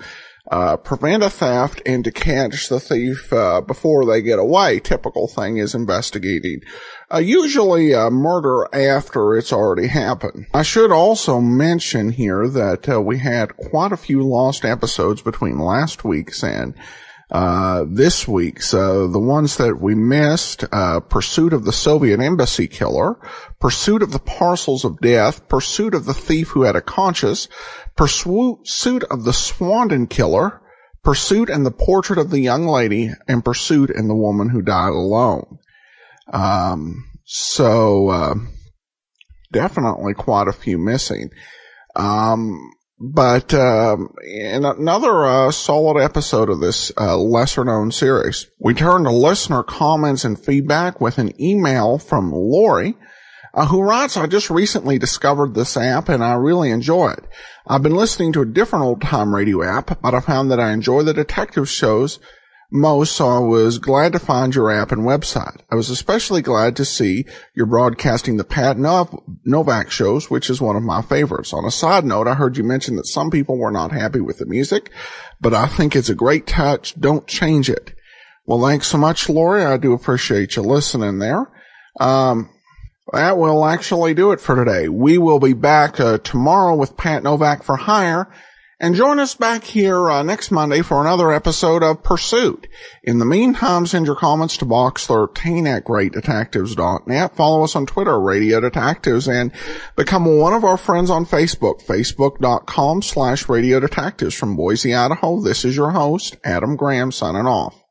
uh, 0.50 0.76
prevent 0.78 1.22
a 1.22 1.30
theft 1.30 1.80
and 1.86 2.02
to 2.02 2.10
catch 2.10 2.68
the 2.68 2.80
thief 2.80 3.32
uh, 3.32 3.60
before 3.60 4.04
they 4.04 4.20
get 4.20 4.40
away. 4.40 4.80
Typical 4.80 5.28
thing 5.28 5.58
is 5.58 5.76
investigating. 5.76 6.62
Uh, 7.08 7.18
usually 7.18 7.92
a 7.92 8.10
murder 8.10 8.66
after 8.74 9.36
it's 9.36 9.52
already 9.52 9.86
happened. 9.86 10.46
I 10.52 10.64
should 10.64 10.90
also 10.90 11.40
mention 11.40 12.10
here 12.10 12.48
that 12.48 12.88
uh, 12.88 13.00
we 13.00 13.18
had 13.18 13.56
quite 13.56 13.92
a 13.92 13.96
few 13.96 14.24
lost 14.24 14.64
episodes 14.64 15.22
between 15.22 15.60
last 15.60 16.02
week's 16.02 16.42
and 16.42 16.74
uh, 17.30 17.84
this 17.88 18.28
week. 18.28 18.62
So 18.62 19.08
the 19.08 19.18
ones 19.18 19.56
that 19.56 19.80
we 19.80 19.94
missed, 19.94 20.64
uh, 20.72 21.00
Pursuit 21.00 21.52
of 21.52 21.64
the 21.64 21.72
Soviet 21.72 22.20
Embassy 22.20 22.66
Killer, 22.66 23.18
Pursuit 23.60 24.02
of 24.02 24.12
the 24.12 24.18
Parcels 24.18 24.84
of 24.84 25.00
Death, 25.00 25.48
Pursuit 25.48 25.94
of 25.94 26.04
the 26.04 26.14
Thief 26.14 26.48
Who 26.50 26.62
Had 26.62 26.76
a 26.76 26.80
Conscience, 26.80 27.48
Pursuit 27.96 29.04
of 29.04 29.24
the 29.24 29.32
Swandon 29.32 30.08
Killer, 30.08 30.60
Pursuit 31.02 31.50
and 31.50 31.64
the 31.64 31.70
Portrait 31.70 32.18
of 32.18 32.30
the 32.30 32.40
Young 32.40 32.66
Lady, 32.66 33.10
and 33.28 33.44
Pursuit 33.44 33.90
and 33.90 34.08
the 34.08 34.14
Woman 34.14 34.48
Who 34.50 34.62
Died 34.62 34.92
Alone. 34.92 35.58
Um, 36.32 37.04
so, 37.24 38.08
uh, 38.08 38.34
definitely 39.52 40.14
quite 40.14 40.48
a 40.48 40.52
few 40.52 40.78
missing. 40.78 41.30
Um, 41.96 42.70
but 42.98 43.52
um, 43.52 44.14
in 44.22 44.64
another 44.64 45.26
uh, 45.26 45.50
solid 45.50 46.00
episode 46.00 46.48
of 46.48 46.60
this 46.60 46.92
uh, 46.96 47.16
lesser 47.16 47.64
known 47.64 47.90
series, 47.90 48.46
we 48.58 48.74
turn 48.74 49.04
to 49.04 49.10
listener 49.10 49.62
comments 49.62 50.24
and 50.24 50.38
feedback 50.38 51.00
with 51.00 51.18
an 51.18 51.38
email 51.40 51.98
from 51.98 52.32
Lori, 52.32 52.94
uh, 53.52 53.66
who 53.66 53.82
writes, 53.82 54.16
I 54.16 54.26
just 54.26 54.48
recently 54.48 54.98
discovered 54.98 55.54
this 55.54 55.76
app 55.76 56.08
and 56.08 56.22
I 56.22 56.34
really 56.34 56.70
enjoy 56.70 57.10
it. 57.10 57.24
I've 57.66 57.82
been 57.82 57.96
listening 57.96 58.32
to 58.34 58.42
a 58.42 58.46
different 58.46 58.84
old 58.84 59.02
time 59.02 59.34
radio 59.34 59.62
app, 59.62 60.00
but 60.00 60.14
I 60.14 60.20
found 60.20 60.50
that 60.50 60.60
I 60.60 60.72
enjoy 60.72 61.02
the 61.02 61.14
detective 61.14 61.68
shows 61.68 62.20
so 62.72 63.28
I 63.28 63.38
was 63.38 63.78
glad 63.78 64.12
to 64.12 64.18
find 64.18 64.54
your 64.54 64.70
app 64.70 64.92
and 64.92 65.02
website. 65.02 65.60
I 65.70 65.74
was 65.76 65.90
especially 65.90 66.42
glad 66.42 66.76
to 66.76 66.84
see 66.84 67.26
you're 67.54 67.66
broadcasting 67.66 68.36
the 68.36 68.44
Pat 68.44 68.76
Novak 68.78 69.90
shows, 69.90 70.30
which 70.30 70.50
is 70.50 70.60
one 70.60 70.76
of 70.76 70.82
my 70.82 71.02
favorites. 71.02 71.52
On 71.52 71.64
a 71.64 71.70
side 71.70 72.04
note, 72.04 72.26
I 72.26 72.34
heard 72.34 72.56
you 72.56 72.64
mention 72.64 72.96
that 72.96 73.06
some 73.06 73.30
people 73.30 73.58
were 73.58 73.70
not 73.70 73.92
happy 73.92 74.20
with 74.20 74.38
the 74.38 74.46
music, 74.46 74.90
but 75.40 75.54
I 75.54 75.66
think 75.66 75.94
it's 75.94 76.08
a 76.08 76.14
great 76.14 76.46
touch. 76.46 76.98
Don't 76.98 77.26
change 77.26 77.70
it. 77.70 77.94
Well, 78.46 78.62
thanks 78.62 78.88
so 78.88 78.98
much, 78.98 79.28
Lori. 79.28 79.64
I 79.64 79.76
do 79.76 79.92
appreciate 79.92 80.56
you 80.56 80.62
listening 80.62 81.18
there. 81.18 81.50
Um, 82.00 82.50
that 83.12 83.38
will 83.38 83.64
actually 83.64 84.14
do 84.14 84.32
it 84.32 84.40
for 84.40 84.56
today. 84.56 84.88
We 84.88 85.18
will 85.18 85.38
be 85.38 85.52
back 85.52 86.00
uh, 86.00 86.18
tomorrow 86.18 86.74
with 86.74 86.96
Pat 86.96 87.22
Novak 87.22 87.62
for 87.62 87.76
Hire 87.76 88.28
and 88.84 88.94
join 88.94 89.18
us 89.18 89.34
back 89.34 89.64
here 89.64 90.10
uh, 90.10 90.22
next 90.22 90.50
Monday 90.50 90.82
for 90.82 91.00
another 91.00 91.32
episode 91.32 91.82
of 91.82 92.02
Pursuit. 92.02 92.68
In 93.02 93.18
the 93.18 93.24
meantime, 93.24 93.86
send 93.86 94.04
your 94.04 94.14
comments 94.14 94.58
to 94.58 94.66
box13 94.66 95.66
at 95.66 95.86
greatdetectives.net. 95.86 97.34
Follow 97.34 97.64
us 97.64 97.74
on 97.74 97.86
Twitter, 97.86 98.20
Radio 98.20 98.60
Detectives, 98.60 99.26
and 99.26 99.52
become 99.96 100.26
one 100.26 100.52
of 100.52 100.64
our 100.64 100.76
friends 100.76 101.08
on 101.08 101.24
Facebook, 101.24 101.82
facebook.com 101.82 103.00
slash 103.00 103.48
Radio 103.48 103.80
Detectives. 103.80 104.34
From 104.34 104.54
Boise, 104.54 104.94
Idaho, 104.94 105.40
this 105.40 105.64
is 105.64 105.74
your 105.74 105.92
host, 105.92 106.36
Adam 106.44 106.76
Graham, 106.76 107.10
signing 107.10 107.46
off. 107.46 107.83